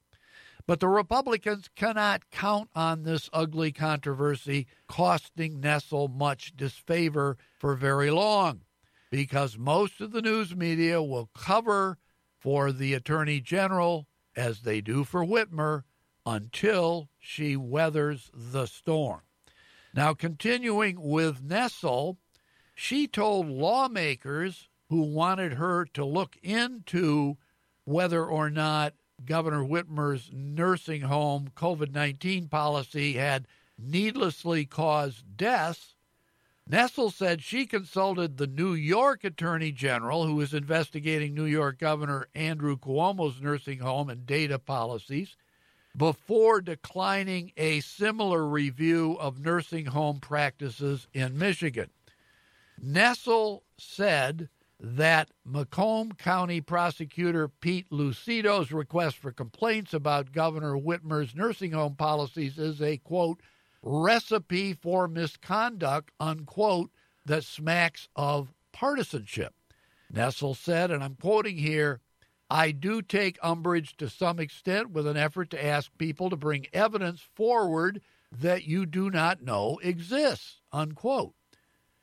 But 0.67 0.81
the 0.81 0.89
Republicans 0.89 1.69
cannot 1.77 2.31
count 2.31 2.71
on 2.75 3.05
this 3.05 3.31
ugly 3.33 3.71
controversy 3.71 4.67
costing 4.89 5.61
Nessel 5.61 6.09
much 6.09 6.57
disfavor 6.57 7.37
for 7.59 7.77
very 7.77 8.11
long, 8.11 8.63
because 9.15 9.57
most 9.57 10.01
of 10.01 10.11
the 10.11 10.21
news 10.21 10.57
media 10.57 11.01
will 11.01 11.31
cover 11.37 11.99
for 12.37 12.73
the 12.73 12.95
Attorney 12.95 13.41
General, 13.41 14.09
as 14.35 14.63
they 14.63 14.81
do 14.81 15.05
for 15.05 15.25
Whitmer, 15.25 15.85
until 16.27 17.09
she 17.21 17.57
weathers 17.57 18.29
the 18.35 18.67
storm. 18.67 19.21
Now, 19.95 20.15
continuing 20.15 21.01
with 21.01 21.45
Nessel, 21.49 22.17
she 22.75 23.07
told 23.07 23.47
lawmakers 23.47 24.69
who 24.89 25.03
wanted 25.03 25.53
her 25.53 25.85
to 25.95 26.05
look 26.05 26.37
into 26.43 27.37
whether 27.85 28.27
or 28.27 28.51
not 28.51 28.95
Governor 29.25 29.63
Whitmer's 29.63 30.29
nursing 30.33 31.03
home 31.03 31.53
COVID 31.55 31.93
19 31.93 32.49
policy 32.49 33.13
had 33.13 33.47
needlessly 33.79 34.67
caused 34.67 35.37
deaths. 35.37 35.94
Nessel 36.69 37.13
said 37.13 37.43
she 37.43 37.67
consulted 37.67 38.37
the 38.37 38.47
New 38.47 38.73
York 38.73 39.23
Attorney 39.23 39.71
General, 39.71 40.27
who 40.27 40.41
is 40.41 40.55
investigating 40.55 41.35
New 41.35 41.45
York 41.45 41.79
Governor 41.79 42.29
Andrew 42.35 42.79
Cuomo's 42.79 43.41
nursing 43.41 43.81
home 43.81 44.09
and 44.09 44.25
data 44.25 44.59
policies, 44.59 45.37
before 45.95 46.63
declining 46.63 47.53
a 47.57 47.81
similar 47.81 48.47
review 48.47 49.17
of 49.21 49.41
nursing 49.41 49.87
home 49.87 50.21
practices 50.21 51.07
in 51.13 51.39
Michigan. 51.39 51.91
Nessel 52.83 53.61
said 53.79 54.49
that 54.81 55.29
Macomb 55.45 56.13
County 56.13 56.61
prosecutor 56.61 57.49
Pete 57.49 57.87
Lucido's 57.91 58.73
request 58.73 59.19
for 59.19 59.31
complaints 59.33 59.95
about 59.95 60.33
Governor 60.33 60.77
Whitmer's 60.77 61.35
nursing 61.35 61.73
home 61.73 61.95
policies 61.95 62.59
is 62.59 62.83
a 62.83 62.97
quote 62.97 63.41
recipe 63.85 64.73
for 64.73 65.07
misconduct 65.07 66.11
unquote 66.19 66.91
that 67.27 67.45
smacks 67.45 68.09
of 68.17 68.53
partisanship. 68.73 69.55
Nessel 70.13 70.57
said, 70.57 70.91
and 70.91 71.05
I'm 71.05 71.17
quoting 71.17 71.59
here, 71.59 72.01
I 72.51 72.71
do 72.71 73.03
take 73.03 73.39
umbrage 73.43 73.97
to 73.99 74.09
some 74.09 74.39
extent 74.39 74.91
with 74.91 75.07
an 75.07 75.17
effort 75.17 75.51
to 75.51 75.65
ask 75.65 75.91
people 75.99 76.31
to 76.31 76.37
bring 76.37 76.67
evidence 76.73 77.21
forward 77.35 78.01
that 78.33 78.65
you 78.65 78.87
do 78.87 79.11
not 79.11 79.43
know 79.43 79.79
exists, 79.83 80.61
unquote. 80.73 81.35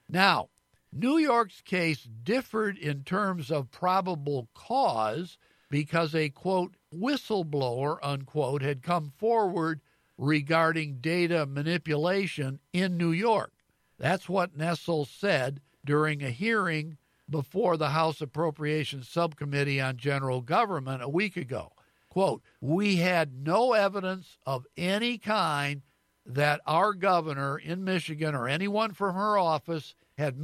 Now, 0.09 0.49
New 0.93 1.17
York's 1.17 1.61
case 1.61 2.07
differed 2.23 2.77
in 2.77 3.03
terms 3.03 3.49
of 3.49 3.71
probable 3.71 4.49
cause 4.53 5.37
because 5.69 6.13
a 6.13 6.29
quote 6.29 6.75
whistleblower 6.93 7.97
unquote 8.03 8.61
had 8.61 8.83
come 8.83 9.13
forward 9.17 9.79
regarding 10.21 10.97
data 11.01 11.47
manipulation 11.47 12.59
in 12.71 12.95
New 12.95 13.11
York. 13.11 13.51
That's 13.97 14.29
what 14.29 14.55
Nessel 14.55 15.07
said 15.07 15.61
during 15.83 16.21
a 16.23 16.29
hearing 16.29 16.97
before 17.27 17.75
the 17.75 17.89
House 17.89 18.21
Appropriations 18.21 19.09
Subcommittee 19.09 19.81
on 19.81 19.97
General 19.97 20.41
Government 20.41 21.01
a 21.01 21.09
week 21.09 21.35
ago. 21.37 21.71
Quote, 22.07 22.43
we 22.59 22.97
had 22.97 23.33
no 23.33 23.73
evidence 23.73 24.37
of 24.45 24.67
any 24.77 25.17
kind 25.17 25.81
that 26.23 26.61
our 26.67 26.93
governor 26.93 27.57
in 27.57 27.83
Michigan 27.83 28.35
or 28.35 28.47
anyone 28.47 28.93
from 28.93 29.15
her 29.15 29.39
office 29.39 29.95
had 30.19 30.37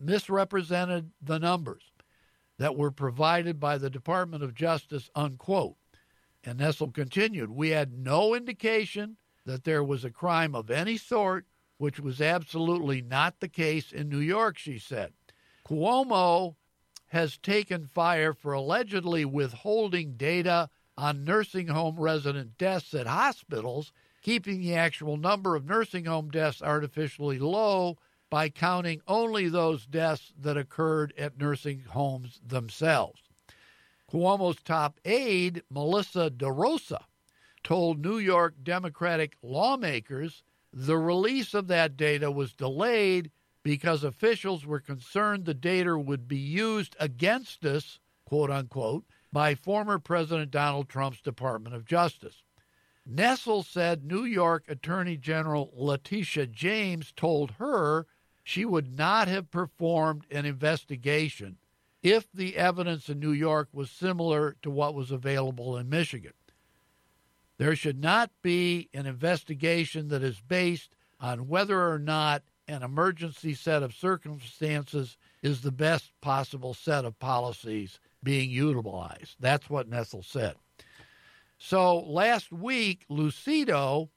misrepresented 0.00 1.12
the 1.22 1.38
numbers 1.38 1.92
that 2.58 2.74
were 2.74 2.90
provided 2.90 3.60
by 3.60 3.78
the 3.78 3.90
Department 3.90 4.42
of 4.42 4.54
Justice, 4.54 5.08
unquote. 5.14 5.76
And 6.46 6.60
Nessel 6.60 6.92
continued, 6.92 7.50
we 7.50 7.70
had 7.70 7.98
no 7.98 8.34
indication 8.34 9.16
that 9.46 9.64
there 9.64 9.82
was 9.82 10.04
a 10.04 10.10
crime 10.10 10.54
of 10.54 10.70
any 10.70 10.98
sort, 10.98 11.46
which 11.78 11.98
was 11.98 12.20
absolutely 12.20 13.00
not 13.00 13.40
the 13.40 13.48
case 13.48 13.92
in 13.92 14.08
New 14.08 14.18
York, 14.18 14.58
she 14.58 14.78
said. 14.78 15.12
Cuomo 15.66 16.56
has 17.06 17.38
taken 17.38 17.86
fire 17.86 18.34
for 18.34 18.52
allegedly 18.52 19.24
withholding 19.24 20.16
data 20.16 20.68
on 20.96 21.24
nursing 21.24 21.68
home 21.68 21.98
resident 21.98 22.58
deaths 22.58 22.92
at 22.94 23.06
hospitals, 23.06 23.92
keeping 24.22 24.60
the 24.60 24.74
actual 24.74 25.16
number 25.16 25.56
of 25.56 25.64
nursing 25.64 26.04
home 26.04 26.30
deaths 26.30 26.62
artificially 26.62 27.38
low 27.38 27.96
by 28.30 28.48
counting 28.48 29.00
only 29.06 29.48
those 29.48 29.86
deaths 29.86 30.32
that 30.38 30.56
occurred 30.56 31.14
at 31.16 31.38
nursing 31.38 31.80
homes 31.80 32.40
themselves. 32.46 33.23
Cuomo's 34.14 34.62
top 34.62 35.00
aide, 35.04 35.64
Melissa 35.68 36.30
DeRosa, 36.30 37.02
told 37.64 37.98
New 37.98 38.18
York 38.18 38.54
Democratic 38.62 39.36
lawmakers 39.42 40.44
the 40.72 40.96
release 40.96 41.52
of 41.52 41.66
that 41.66 41.96
data 41.96 42.30
was 42.30 42.52
delayed 42.52 43.32
because 43.64 44.04
officials 44.04 44.64
were 44.64 44.78
concerned 44.78 45.44
the 45.44 45.52
data 45.52 45.98
would 45.98 46.28
be 46.28 46.38
used 46.38 46.94
against 47.00 47.64
us, 47.64 47.98
quote 48.24 48.52
unquote, 48.52 49.04
by 49.32 49.56
former 49.56 49.98
President 49.98 50.52
Donald 50.52 50.88
Trump's 50.88 51.20
Department 51.20 51.74
of 51.74 51.84
Justice. 51.84 52.44
Nessel 53.10 53.64
said 53.64 54.04
New 54.04 54.24
York 54.24 54.62
Attorney 54.68 55.16
General 55.16 55.72
Letitia 55.74 56.46
James 56.46 57.12
told 57.16 57.50
her 57.52 58.06
she 58.44 58.64
would 58.64 58.96
not 58.96 59.26
have 59.26 59.50
performed 59.50 60.24
an 60.30 60.46
investigation 60.46 61.58
if 62.04 62.30
the 62.32 62.56
evidence 62.56 63.08
in 63.08 63.18
New 63.18 63.32
York 63.32 63.68
was 63.72 63.90
similar 63.90 64.56
to 64.62 64.70
what 64.70 64.94
was 64.94 65.10
available 65.10 65.76
in 65.78 65.88
Michigan. 65.88 66.34
There 67.56 67.74
should 67.74 67.98
not 67.98 68.30
be 68.42 68.90
an 68.92 69.06
investigation 69.06 70.08
that 70.08 70.22
is 70.22 70.40
based 70.40 70.94
on 71.18 71.48
whether 71.48 71.90
or 71.90 71.98
not 71.98 72.42
an 72.68 72.82
emergency 72.82 73.54
set 73.54 73.82
of 73.82 73.94
circumstances 73.94 75.16
is 75.42 75.62
the 75.62 75.72
best 75.72 76.12
possible 76.20 76.74
set 76.74 77.06
of 77.06 77.18
policies 77.18 77.98
being 78.22 78.50
utilized. 78.50 79.36
That's 79.40 79.70
what 79.70 79.88
Nessel 79.88 80.24
said. 80.24 80.56
So 81.56 82.00
last 82.00 82.52
week, 82.52 83.06
Lucido, 83.10 84.10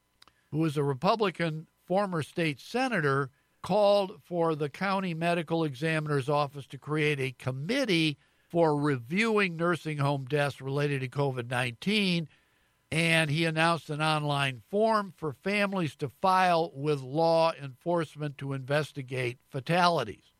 who 0.51 0.65
is 0.65 0.75
a 0.75 0.83
Republican 0.83 1.67
former 1.85 2.21
state 2.21 2.59
senator, 2.59 3.29
called 3.61 4.21
for 4.23 4.55
the 4.55 4.69
county 4.69 5.13
medical 5.13 5.63
examiner's 5.63 6.29
office 6.29 6.65
to 6.67 6.77
create 6.77 7.19
a 7.19 7.31
committee 7.31 8.17
for 8.49 8.77
reviewing 8.77 9.55
nursing 9.55 9.97
home 9.97 10.25
deaths 10.25 10.61
related 10.61 11.01
to 11.01 11.09
COVID 11.09 11.49
19. 11.49 12.27
And 12.89 13.29
he 13.29 13.43
announced 13.43 13.89
an 13.89 14.01
online 14.01 14.61
form 14.71 15.13
for 15.17 15.33
families 15.33 15.95
to 15.97 16.09
file 16.21 16.71
with 16.73 17.01
law 17.01 17.51
enforcement 17.61 18.37
to 18.37 18.53
investigate 18.53 19.39
fatalities. 19.49 20.31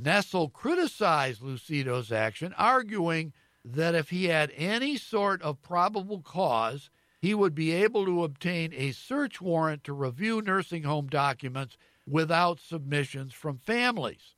Nessel 0.00 0.52
criticized 0.52 1.42
Lucido's 1.42 2.12
action, 2.12 2.54
arguing 2.56 3.32
that 3.64 3.94
if 3.94 4.10
he 4.10 4.26
had 4.26 4.52
any 4.56 4.96
sort 4.96 5.42
of 5.42 5.60
probable 5.62 6.20
cause, 6.20 6.88
he 7.20 7.34
would 7.34 7.54
be 7.54 7.72
able 7.72 8.04
to 8.04 8.24
obtain 8.24 8.72
a 8.74 8.92
search 8.92 9.40
warrant 9.40 9.84
to 9.84 9.92
review 9.92 10.42
nursing 10.42 10.82
home 10.84 11.08
documents 11.08 11.76
without 12.06 12.60
submissions 12.60 13.32
from 13.32 13.58
families. 13.58 14.34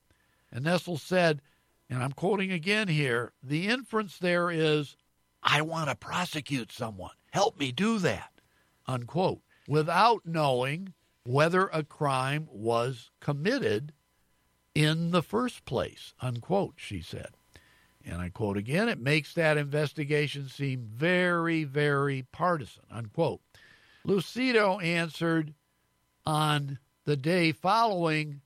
And 0.51 0.65
Nessel 0.65 0.99
said, 0.99 1.41
and 1.89 2.01
I'm 2.01 2.13
quoting 2.13 2.51
again 2.51 2.87
here 2.87 3.33
the 3.43 3.67
inference 3.67 4.17
there 4.17 4.49
is, 4.49 4.95
I 5.43 5.61
want 5.61 5.89
to 5.89 5.95
prosecute 5.95 6.71
someone. 6.71 7.11
Help 7.31 7.59
me 7.59 7.71
do 7.71 7.99
that, 7.99 8.31
unquote, 8.87 9.41
without 9.67 10.25
knowing 10.25 10.93
whether 11.23 11.67
a 11.67 11.83
crime 11.83 12.47
was 12.51 13.11
committed 13.19 13.93
in 14.73 15.11
the 15.11 15.23
first 15.23 15.65
place, 15.65 16.13
unquote, 16.21 16.75
she 16.77 17.01
said. 17.01 17.29
And 18.03 18.21
I 18.21 18.29
quote 18.29 18.57
again, 18.57 18.87
it 18.87 18.99
makes 18.99 19.33
that 19.33 19.57
investigation 19.57 20.47
seem 20.47 20.87
very, 20.93 21.63
very 21.63 22.25
partisan, 22.31 22.83
unquote. 22.91 23.41
Lucido 24.05 24.81
answered 24.83 25.53
on 26.25 26.77
the 27.05 27.15
day 27.15 27.51
following 27.51 28.41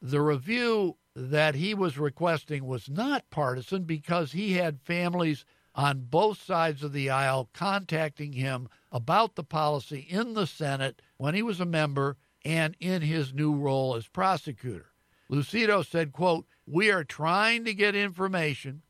the 0.00 0.20
review 0.20 0.96
that 1.14 1.54
he 1.54 1.74
was 1.74 1.98
requesting 1.98 2.64
was 2.64 2.88
not 2.88 3.28
partisan 3.30 3.84
because 3.84 4.32
he 4.32 4.54
had 4.54 4.80
families 4.80 5.44
on 5.74 6.06
both 6.10 6.42
sides 6.42 6.82
of 6.82 6.92
the 6.92 7.08
aisle 7.08 7.48
contacting 7.52 8.32
him 8.34 8.68
about 8.90 9.34
the 9.34 9.44
policy 9.44 10.06
in 10.08 10.34
the 10.34 10.46
Senate 10.46 11.00
when 11.16 11.34
he 11.34 11.42
was 11.42 11.60
a 11.60 11.64
member 11.64 12.16
and 12.44 12.76
in 12.80 13.02
his 13.02 13.32
new 13.32 13.54
role 13.54 13.94
as 13.94 14.06
prosecutor. 14.08 14.92
Lucido 15.30 15.82
said, 15.82 16.12
quote, 16.12 16.46
"We 16.66 16.90
are 16.90 17.04
trying 17.04 17.64
to 17.64 17.72
get 17.72 17.94
information 17.94 18.82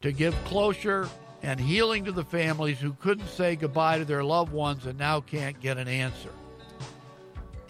to 0.00 0.12
give 0.12 0.34
closure 0.44 1.08
and 1.42 1.60
healing 1.60 2.04
to 2.04 2.12
the 2.12 2.24
families 2.24 2.80
who 2.80 2.94
couldn't 2.94 3.28
say 3.28 3.56
goodbye 3.56 3.98
to 3.98 4.04
their 4.04 4.24
loved 4.24 4.52
ones 4.52 4.86
and 4.86 4.98
now 4.98 5.20
can't 5.20 5.60
get 5.60 5.78
an 5.78 5.88
answer. 5.88 6.30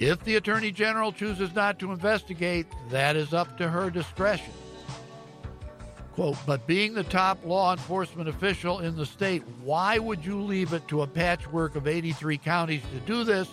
If 0.01 0.24
the 0.24 0.36
Attorney 0.36 0.72
General 0.72 1.12
chooses 1.12 1.55
not 1.55 1.78
to 1.80 1.92
investigate, 1.92 2.66
that 2.88 3.16
is 3.16 3.34
up 3.34 3.59
to 3.59 3.68
her 3.68 3.90
discretion. 3.90 4.55
Quote, 6.14 6.38
but 6.46 6.66
being 6.66 6.94
the 6.94 7.05
top 7.05 7.44
law 7.44 7.72
enforcement 7.72 8.26
official 8.26 8.80
in 8.80 8.96
the 8.96 9.05
state, 9.05 9.42
why 9.62 9.98
would 9.98 10.24
you 10.24 10.40
leave 10.40 10.72
it 10.72 10.88
to 10.88 11.03
a 11.03 11.07
patchwork 11.07 11.76
of 11.76 11.86
83 11.86 12.38
counties 12.38 12.82
to 12.92 13.01
do 13.01 13.24
this 13.24 13.46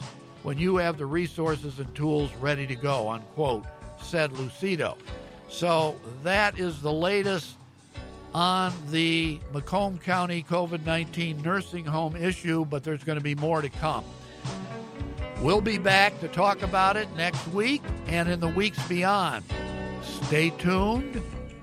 when 0.43 0.57
you 0.57 0.77
have 0.77 0.97
the 0.97 1.05
resources 1.05 1.79
and 1.79 1.93
tools 1.93 2.33
ready 2.35 2.65
to 2.65 2.75
go, 2.75 3.09
unquote, 3.09 3.65
said 4.01 4.31
Lucido. 4.31 4.97
So 5.49 5.99
that 6.23 6.57
is 6.57 6.81
the 6.81 6.93
latest 6.93 7.57
on 8.33 8.73
the 8.89 9.39
Macomb 9.51 9.97
County 9.97 10.43
COVID 10.49 10.85
19 10.85 11.41
nursing 11.41 11.83
home 11.83 12.15
issue, 12.15 12.63
but 12.63 12.85
there's 12.85 13.03
going 13.03 13.17
to 13.17 13.23
be 13.23 13.35
more 13.35 13.61
to 13.61 13.69
come. 13.69 14.05
We'll 15.41 15.61
be 15.61 15.77
back 15.77 16.19
to 16.21 16.27
talk 16.27 16.63
about 16.63 16.97
it 16.97 17.07
next 17.15 17.47
week 17.49 17.83
and 18.07 18.27
in 18.27 18.39
the 18.39 18.47
weeks 18.47 18.85
beyond. 18.87 19.45
Stay 20.01 20.49
tuned 20.49 21.21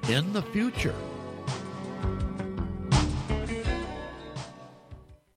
in 0.09 0.33
the 0.33 0.43
future. 0.43 0.95